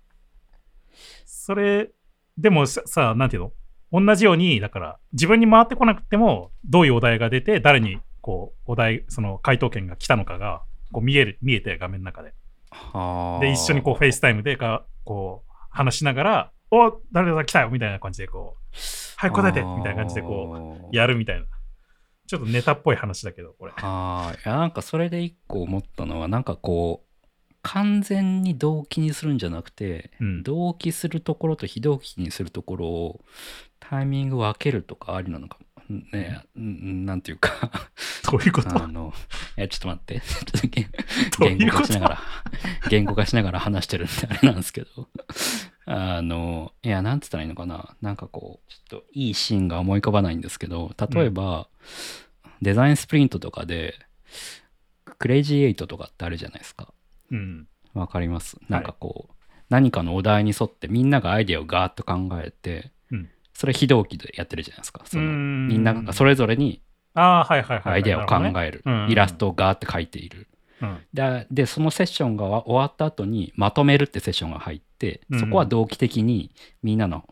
[1.25, 1.89] それ、
[2.37, 3.51] でもさ、さなんていう
[3.91, 4.05] の？
[4.05, 10.63] 同じように、だから、自分に回ってこなくても、どういうお題が出て、誰に、こう、お題、その回答権が来たのかが、
[10.93, 12.35] こう見える、見えて、画面の中で。
[12.71, 13.41] はあ。
[13.41, 18.67] で、一緒にこう、 FaceTime でか、こう、話しながら、お誰々さん来たよみたいな感じで、こう、
[19.17, 21.47] はい、答えてみたいな感じで、こう、うやるみたいな。
[22.27, 23.73] ちょっとネタっぽい話だけど、これ。
[23.77, 27.09] ああ、いや、なんかそれで一個思ったのは、なんかこう、
[27.63, 33.21] 完全に同期にするんじゃなくて、うん同期するところと非同期にするところを
[33.81, 35.67] タイミング分けるとかありなのかも。
[35.89, 37.71] ねうんなんていうか
[38.31, 38.83] どういうこと？
[38.83, 39.15] あの、
[39.57, 40.21] え、ちょっと待って。
[40.21, 42.23] ちょっと言語化しながら、
[42.91, 45.09] 言語化しながら話してるんであれなんですけど。
[45.87, 47.97] あの、いや、なんつったらいいのかな。
[48.03, 51.69] なんかこう、ちょっといいシーンが思い浮かばないんですけど、例えば、
[52.61, 53.95] デザインスプリントとかで、
[55.19, 56.93] クレイジーエイトとかってあるじゃないですか。
[57.31, 57.67] うん。
[57.95, 58.59] わかります？
[58.69, 59.33] なんかこう、
[59.71, 62.91] 何かのお題に沿ってみんながアイデアをガーッと考えて、うん
[63.59, 65.03] それ非同期でやってるじゃないですか。
[65.05, 66.81] そのうんみんながそれぞれに。
[67.15, 68.83] アイデアを考える。
[68.87, 70.47] うんイラストをガーって描いている。
[70.81, 76.53] うんででそのセッションが終わった後にまとめるってセッションが入ってうんそこは同期的に
[76.85, 77.25] みんなの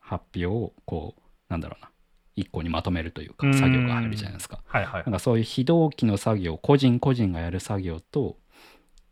[0.00, 1.20] 発表をこう
[1.50, 1.90] なんだろうな
[2.36, 4.62] 一個にまとめるというかうん作業が入るじゃないですか。
[4.66, 8.38] はいはいなんかそういう非同期の作業個人個人がやる作業と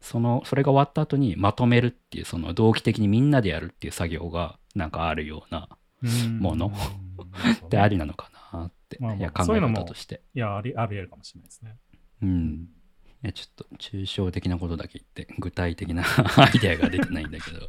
[0.00, 5.68] そのそれが終わった後にまとめるっていうその同期的にみんなでやるっていう作業がなんかあるような
[6.38, 6.72] もの
[7.70, 10.22] でありなのかなって、まあまあいや考えそういうのも方として。
[10.34, 11.76] いや、ありありえるかもしれないですね。
[12.22, 12.68] うん。
[13.22, 16.04] いやちょっと抽象的なことだけ言って具体的な
[16.36, 17.68] アイデアが出てないんだけど。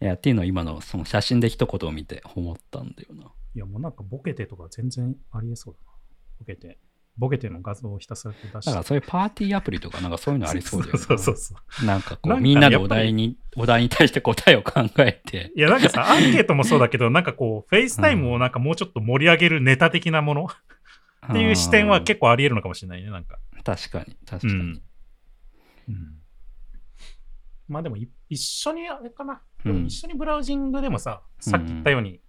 [0.00, 3.32] いやっていうのは今のその写真で一言を見て思ったんだよな。
[3.54, 5.92] いや、もうなんかボケてとか全然ありえそうだな。
[6.38, 6.78] ボケて。
[7.18, 8.56] ボケての画像をひたすら出して。
[8.56, 10.98] だからそういうパーティーアプリとかなんかそういうのありそうだよね。
[10.98, 11.86] そうそうそう。
[11.86, 15.52] なんかこうみんなでお題に、お題に対して答えを考えて。
[15.56, 20.46] いや、なんかさ、アンケートもそうだけど、なんかこう、 FaceTime をなんかもうちょっと盛り上げるネタ的なもの？
[20.46, 23.38] っていう視点は結構あり得るのかもしれないね、なんか。
[23.56, 24.52] 構確かに、確かに。
[24.52, 24.82] うん。
[25.88, 26.18] うん、
[27.68, 32.20] まあでもい、一緒にあれかな、うん一緒にブラウジングでもさ、さっき言ったように、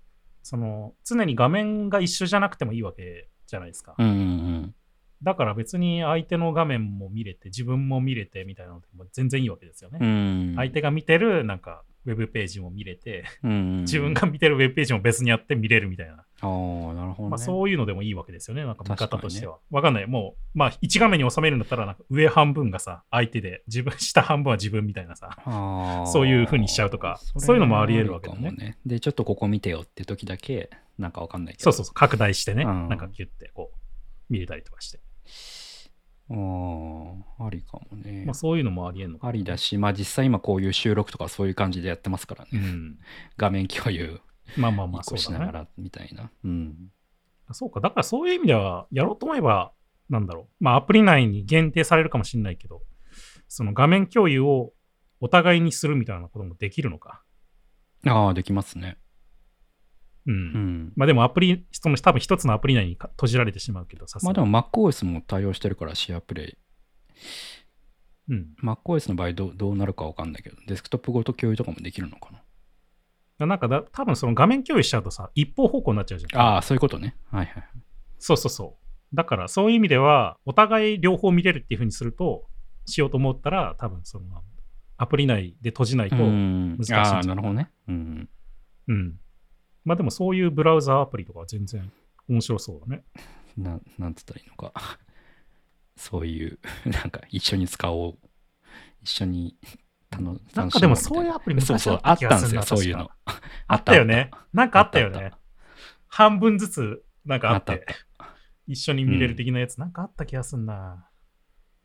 [0.41, 3.93] その、常に画面が一緒じゃなくてもいいわけじゃないですか。
[3.99, 4.75] うんうん
[5.23, 9.99] だから別に相手の画面も見れて、自分も見れてみたいなのでも全然いいわけですよね。
[10.01, 10.07] うん。
[10.07, 10.55] うん。
[10.55, 16.13] 相手が見てる、なんか、ウェブページも見れて、うん、自分が見てるウェブページも別にやって見れるみたいな。
[16.13, 17.29] ああ、なるほど、ね。
[17.31, 19.57] まあ、そういうのでもいいわけですよね、なんか見方としては。
[19.71, 20.07] わかんない。
[20.07, 25.35] もう、まあ、1画面に収めるんだったら、なんか上半分がさ、相手で、自分、下半分は自分みたいなさ。
[26.07, 31.63] そういう風にしちゃうとかそういうのもあり得るわけだねそれはあるかもで、ちょっとここ見てよって時だけ、なんかわかんないけど。
[31.63, 33.77] そうそうそう、拡大してね、うんなんかギュッてこう、
[34.29, 34.99] 見れたりとかして。
[36.29, 36.33] あ
[37.39, 38.25] あ、ありかもね。
[38.25, 42.49] まあ、そういうのもあり得るのかありだし、まあ実際今こういう収録とかそういう感じでやってますからね。
[42.53, 42.99] うん。
[43.37, 44.19] 画面共有
[44.57, 45.17] まあまあまあ、そう。
[45.17, 46.31] しながらみたいな。
[46.43, 46.91] うん。
[47.51, 49.73] そうか、だからそういう意味では、やろうと思えば、
[50.09, 50.63] なんだろう。
[50.63, 52.81] まあ、アプリ内に限定されるかもしれないけど、
[53.47, 54.73] その画面共有を
[55.19, 57.23] お互いにするみたいなこともできるのか。
[58.05, 58.97] ああ、できますね。
[60.27, 60.33] うん。
[60.33, 60.93] うん。
[60.95, 64.37] まあでもアプリ、その多分一つのアプリ内にか閉じられてしまうけど、さすがに。
[64.37, 66.57] まあでも MacOS も対応してるからシェアプレイ。
[68.29, 68.47] うん。
[68.63, 73.47] MacOS の場合どうどうなるかわかんないけど、デスクトップごと共有とかもできるのかな。
[73.47, 76.41] なんかだ、多分その画面共有しちゃうとさ、一方方向になっちゃうじゃん。
[76.41, 77.15] ああ、そういうことね。
[77.31, 77.63] はいはい。
[78.19, 79.15] そうそうそう。
[79.15, 82.45] だからそういう意味では、お互い両方見れるっていうふうにすると、
[82.85, 84.25] しようと思ったら、多分その、
[84.97, 86.73] アプリ内で閉じないと、ううん。
[86.73, 86.77] ん。
[86.77, 87.69] 難しいんじゃないああ、なるほどね。
[87.87, 88.29] うん。
[89.87, 91.89] まあでもそういうブラウザーアプリとかは全然
[92.27, 93.05] 面白そうだね。
[93.55, 94.73] ななんつったらいいのか。
[95.95, 96.59] そういう、
[96.91, 98.17] なんか一緒に使おう。
[99.01, 99.55] 一緒に
[100.09, 103.41] 楽楽しもうなんかでもそういうアプリ昔そうそう、あったたんですよ、そういうの確。
[103.67, 104.29] あったよね。
[104.51, 105.31] なんかあったよね。
[106.07, 107.85] 半分ずつ、なんかあっあって
[108.67, 111.09] 一緒に見れる的なやつ、なんかあった気がすんな。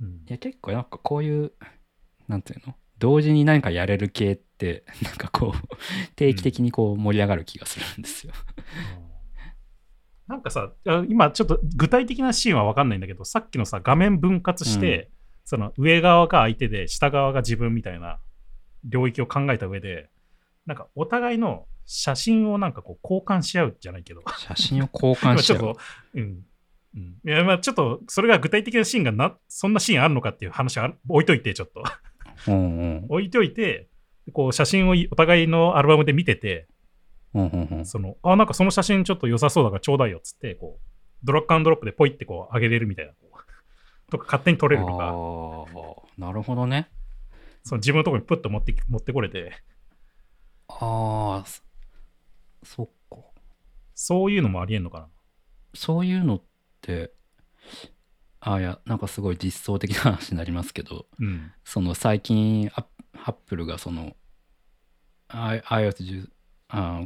[0.00, 1.52] うんいや、結構なんかこういう、
[2.26, 2.74] なんていうの？
[3.02, 8.32] 同時に何かやれる系って、 なんかこう、定期的にこう盛り上がる気がするんですよ。
[10.28, 15.10] なんかさ、あ今ちょっと具体的なシーンは分かんないんだけど、さっきのさ、画面分割して、
[15.44, 18.20] その上側が相手で、下側が自分みたいな
[18.84, 20.08] 領域を考えた上で、
[20.64, 25.58] なんかお互いの写真をなんかこう交換し合うじゃないけど、写真を交換しちゃう。
[25.58, 25.80] 今ちょっと、
[26.14, 26.46] うん。
[26.94, 31.82] うん、いやまあちょっとそれが具体的なシーンがなそんなシーンあるのかっていう話は置いといてちょっと
[32.48, 33.06] うんうん。
[33.08, 33.88] 置いといて
[34.32, 36.66] こう写真をお互いのアルバムで見てて
[37.34, 37.86] うんうんうん。
[37.86, 40.86] そのあなんかその写真ちょっと良さそうだからちょうだいよっつってこう
[41.24, 43.12] ドラッグアンドロップでポイってこう上げれるみたいな
[44.10, 46.02] とか勝手に撮れるとか。
[46.18, 46.90] なるほどね。
[47.64, 49.52] その自分のところにプッと持って持ってこれて。
[50.68, 51.62] ああ、そ
[52.64, 53.18] そっか。
[53.94, 55.08] そういうのもありえんのかな。
[55.74, 56.42] そういうのっ
[56.80, 57.12] て、
[58.44, 61.52] あいや、なんかすごい実装的な話になりますけど、うん。
[61.64, 62.86] その最近ア
[63.30, 64.16] ッ、プルがその、
[65.28, 66.28] I- iOS10、
[66.68, 67.04] あ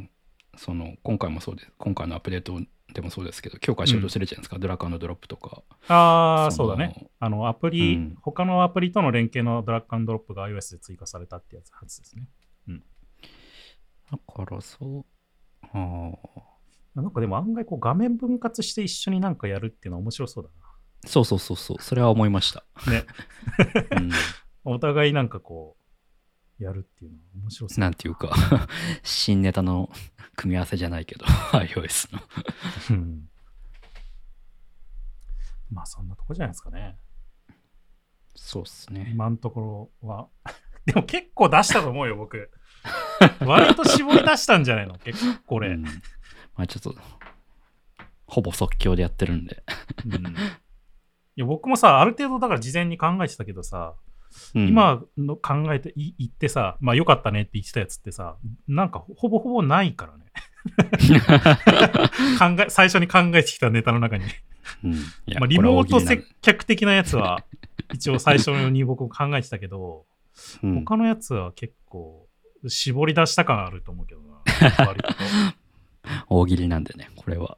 [0.55, 2.59] その今回もそうです、今回のアップデート
[2.91, 5.61] でもそうですけど、強化しようとしてるじゃないですか、ドラッグアンドドロップとか。
[5.87, 7.07] ああそうだね。
[7.19, 8.17] あのアプリ、うん。
[8.21, 12.27] 他のアプリとの連携のドラッグアンドロップが iOS で追加されたってやつはずですね。
[14.09, 15.05] だからそう、
[15.73, 16.11] あ
[16.95, 20.49] あ、なんかでも案外こう画面分割して一緒になんかやるっていうのは面白そうだ
[21.05, 22.63] そうそうそうそう、それは思いました。
[22.89, 23.05] ね。
[24.65, 25.77] お互いなんかこ
[26.59, 27.79] う、やるっていうのは面白そう。
[27.79, 28.35] なんていうか、
[29.03, 29.89] 新ネタの
[30.35, 32.21] 組み合わせじゃないけど、iOS の。
[32.91, 33.29] うん
[35.69, 36.97] まあそんなとこじゃないですかね。
[38.35, 39.09] そうっすね。
[39.11, 40.29] 今のところは。
[40.85, 42.49] でも結構出したと思うよ、僕。
[43.41, 44.97] 割と絞り出したんじゃないの？
[45.03, 45.71] 結構これ。
[45.71, 46.95] うんまあちょっと、
[48.25, 49.63] ほぼ即興でやってるんで。
[50.05, 50.35] うん
[51.37, 53.93] いや僕もさ、ある程度だから事前に考えてたけどさ、
[54.55, 60.25] うん、今の考えてい言ってさ、まあよかったねって言ってたやつってさ、なんかほぼほぼないからね。
[62.39, 64.25] 考え、最初に考えてきたネタの中に。
[64.83, 64.93] うん
[65.39, 67.45] まあ、リモート接客的なやつは、
[67.93, 70.05] 一応最初に僕も考えてたけど、
[70.63, 72.27] うん他のやつは結構、
[72.67, 74.41] 絞り出した感あると思うけどな。
[74.85, 75.09] 割と
[76.29, 77.57] 大喜利なんでね、これは。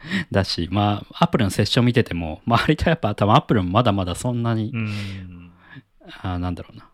[0.30, 5.52] だし、まあ、アップルのセッション見てても、まあ、割とやっぱ、多分アップルもまだまだそんなに、うん。
[6.22, 6.90] あなんだろうな。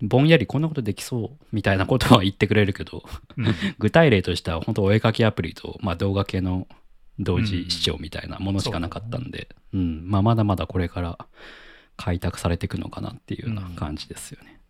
[0.00, 3.04] ぼんやりこんなことできそうみたいなことは言ってくれるけど、
[3.36, 3.46] うん
[3.78, 6.66] 具体例としては本当お絵かきアプリと、まあ、動画系の
[7.20, 11.18] 同時視聴みたいなものしかなかったんで、うんまあ、まだまだこれから
[11.96, 14.60] 開拓されていくのかなっていうような感じですよね。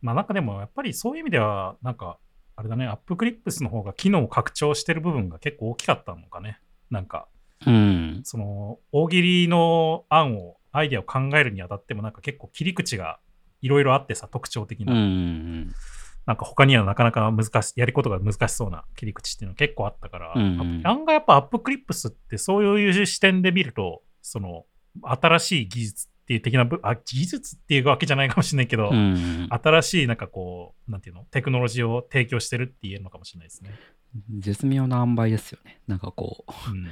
[0.00, 2.18] まあなんかでもやっぱりそういう意味では、なんか、
[2.56, 6.60] あれだね、 App Clips の方が機能を拡張してる部分が結構大きかったのかね。
[6.90, 7.28] なんか、
[7.66, 13.18] うん、その、大喜利の案を、アイデアを考えるにあたっても、なんか結構切り口が
[13.60, 14.92] いろいろあってさ、特徴的うん、な。
[14.94, 15.74] うん、
[16.26, 20.60] なんか他にはなかなか難しい、やることが難しそうな切り口っていうのが結構あったから、うん。
[20.60, 24.64] うん案外やっぱ App Clips ってそういう視点で見ると、その、
[25.02, 33.72] 新しい技術っていう的なぶ、あ、技術っていうわけじゃないかもしれないけど、うん、新しいなんかこう、なんていうの、テクノロジーを提供してるって言えるのかもしれないですね。
[34.38, 35.80] 絶妙な塩梅ですよね。
[35.86, 36.88] なんかこう、うん。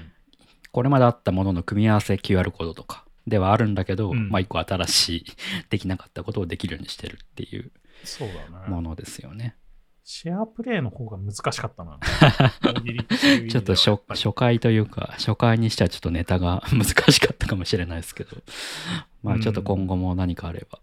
[0.70, 5.24] これまであったものの組み合わせ QR コードとかではあるんだけど、うんまあ一個新しい
[5.70, 7.72] できなかったことをできるようにしてるっていう。
[8.68, 9.56] ものですよね。
[10.04, 11.98] シェアプレイの方が難しかったな。
[13.50, 18.36] ちょっと初初回というか、初回にしてはちょっとネタが難しかったかもしれないですけど、
[19.22, 20.80] まあちょっと今後も何かあれば、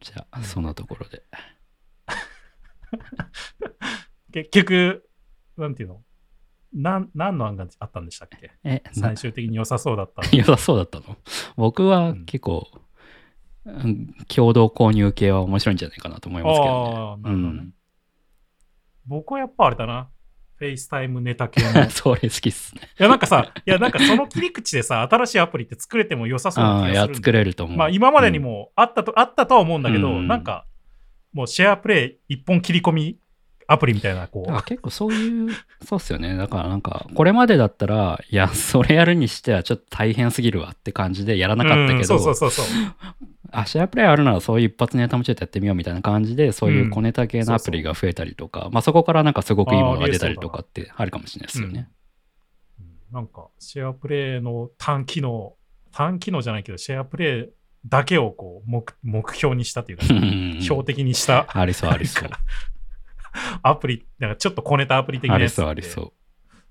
[0.00, 1.22] じゃあそんなところで。
[4.32, 5.05] 結局、
[5.56, 6.02] なんていうの？
[6.74, 8.50] なん何の案があったんでしたっけ？
[8.64, 10.28] え、な最終的に良さそうだったの。
[10.36, 11.16] 良さそうだったの？
[11.56, 12.68] 僕は結構、
[13.64, 17.22] うん共同購入系は面白いんじゃないかなと思いますけどね。
[17.22, 17.34] どね。
[17.34, 17.72] うん
[19.08, 20.08] 僕はやっぱあれだな。
[20.56, 21.84] FaceTime ネタ系の。
[21.84, 22.82] い それ好きっすね。
[22.98, 27.76] や、なんかさ、いや、なんかその切り口でさ、 新しいアプリって作れても良さそうな気がするんだ作れると思う。
[27.76, 30.66] まあ今までにもあったと、あったとは思うんだけど、うんなんか、
[31.32, 33.18] もう SharePlay 一本切り込み
[33.68, 34.62] アプリみたいな、こう。
[34.64, 35.52] 結構そういう、
[35.84, 36.36] そうっすよね。
[36.36, 42.66] だからなんか、これまでだったら、いや、それやるにしてはちょっと大変すぎるわって感じでやらなかったうんけど、そうそうそうそう。
[43.50, 51.88] あ、 SharePlay あるならそういう一発ネタもちょっとやってみようみたいな感じで、そういう小ネタ系のアプリが増えたりとか、まあそこからなんかすごくいいものが出たりとかってあるかもしれないですよね。
[51.90, 51.96] うん
[53.12, 55.54] なんか、シェアプレイの単機能、
[55.92, 57.48] 単機能じゃないけど、シェアプレイ
[57.86, 60.12] だけをこう目目標にしたというか、う
[60.58, 62.30] ん標的にしたありそうありそう。
[63.62, 66.12] アプリ、なんかちょっと小ネタアプリ的なやつありそうありそう。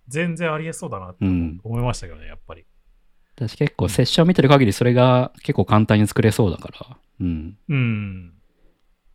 [0.08, 1.60] 全然ありえそうだなってうん。
[1.64, 2.66] 思いましたけどね、やっぱり。
[3.36, 7.58] 私結構セッション見てる限りそれが結構簡単に作れそうだから、うん。
[7.68, 8.34] うん。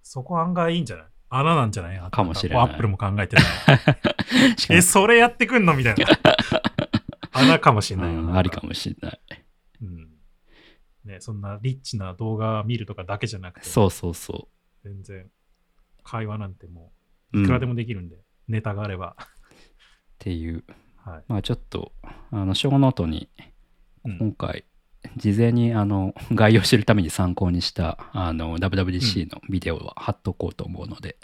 [0.02, 1.06] そこ案外いいんじゃない？
[1.30, 2.10] 穴なんじゃない？
[2.10, 3.44] かもしれないアップルも考えてない。
[4.58, 5.74] しかもえ、それやってくんの？
[5.74, 6.06] みたいな。
[7.32, 9.20] 穴かもしれないようんありかもしれない。
[9.82, 10.08] うん。
[11.04, 14.48] ね、そんなリッチな動画見るとかだけじゃなくて、そうそうそ
[14.84, 15.30] 全然
[16.02, 16.84] 会話なんてもう。
[16.84, 16.90] う
[17.32, 17.74] いくらでも。
[17.74, 18.16] できるんで、
[18.48, 19.16] ネタがあれば。
[20.18, 20.64] ていう。
[20.96, 21.24] はい。
[21.28, 21.92] まあちょっと、
[22.30, 23.28] あの、ショーノートに
[24.04, 24.64] うん今回、
[25.16, 31.18] 事前にあの 概要を知るために参考にしたあの WWDC のビデオは貼っとこうと思うので、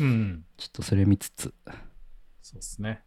[0.00, 0.44] うん。
[0.56, 1.54] ちょっとそれ見つつ、
[2.42, 3.02] そうですね。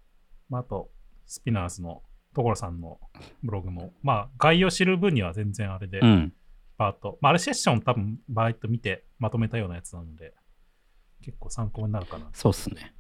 [0.50, 0.92] まあ、あと、
[1.26, 3.00] スピナーズの所さんの
[3.44, 6.34] ブログも、まあ、概要知る分には全然あれで、うん、
[6.78, 10.34] バーッと、まあ、あれセッション多分バーッと見てまとめたようなやつなので、
[11.22, 12.30] 結構参考になるかな。
[12.34, 12.94] そうっすね。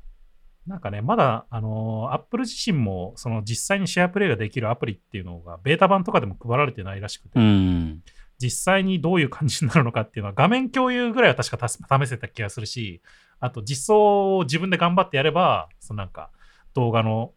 [0.67, 8.03] なんかね、まだ、あのー、Apple 自身も、その実際にシェアプレイができるアプリっていうのが、ベータ版とかでも配られてないらしくて、うん、
[8.38, 13.01] 実際にどういう感じになるのかっていうのは、画面共有ぐらいは確か試せた気がするし、
[13.39, 16.30] あと実装を自分で頑張ってやれば、そのなんか
[16.76, 17.34] 動画の、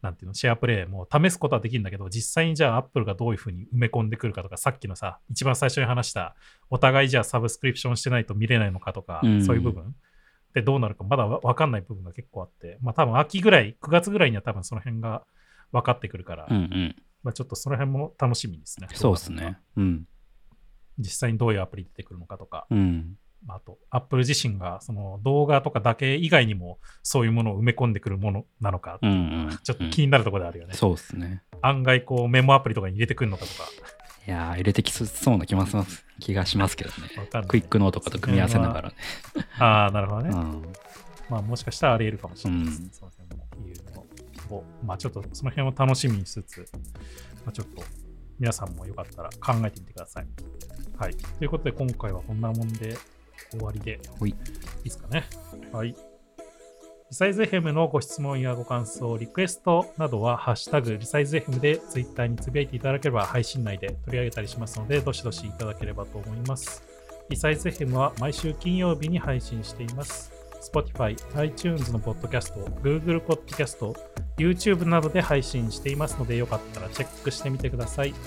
[0.00, 6.36] なんていうの、シェアプレイも試すことはできるんだけど、実際にじゃあ Apple がどういうふうに埋め込んでくるかとか、さっきのさ、一番最初に話した、
[6.70, 9.94] お互いじゃあサブスクリプションしてないと見れないのかとか、うんそういう部分
[10.50, 15.24] ってどうなるかまだわわかんない部分が結構あって、まあ多分秋ぐらい、9月ぐらいには多分その辺が
[15.72, 16.96] 分かってくるから、うん、うん。
[17.22, 18.88] まあちょっとその辺も楽しみですね。
[18.92, 19.58] そうっすね。
[19.76, 20.06] うん、
[20.98, 23.16] 実際にどういうアプリ出てくるのかとか、うん。
[23.46, 29.14] まああと、Apple 自身がその動画とかだけ以外にもそういうものを埋め込んでくるものなのか、うん、う
[29.54, 29.58] ん。
[29.62, 30.74] ちょっと気になるところであるよね。
[30.74, 31.42] そうっすね。
[31.62, 33.68] 案外こうメモアプリとかに入れてくるのかとか、
[34.30, 36.96] いやー、入れてきそうな気ます気がしますけどね。
[37.48, 38.94] クイックノートとかと組み合わせながらね。
[39.58, 40.30] ああ、なるほどね。
[40.30, 40.62] うん、
[41.28, 42.84] まあもしかしたらあり得るかもしれないですね。
[42.84, 46.68] うんその辺もいうのを、まあちょっとその辺を楽しみにしつつ、
[47.44, 47.82] まあ、ちょっと
[48.38, 50.26] 皆さんもよかったら考えてみてください。
[50.96, 51.16] はい。
[51.16, 52.96] ということで今回はこんなもんで
[53.50, 54.34] 終わりでいい
[54.84, 55.24] ですかね。
[55.72, 55.92] はい。
[57.10, 66.84] リサイズ FM のご質問やご感想、リクエストなどは、ハッシュタグリサイズ FM でツイッターにつぶやいていただければ配信内で取り上げたりしますので、どしどしいただければと思います。
[67.28, 70.30] リサイズ FM は毎週金曜日に配信しています。
[70.72, 73.96] Spotify、iTunes のポッドキャスト、Google ポッドキャスト、
[74.38, 78.12] YouTube などで配信していますので、よかったらチェックしてみてください。
[78.12, 78.20] とい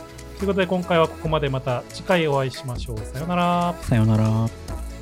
[0.44, 2.98] うことで、今回はここまでまた次回お会いしましょう。
[2.98, 3.76] さようなら。
[3.80, 4.93] さようなら。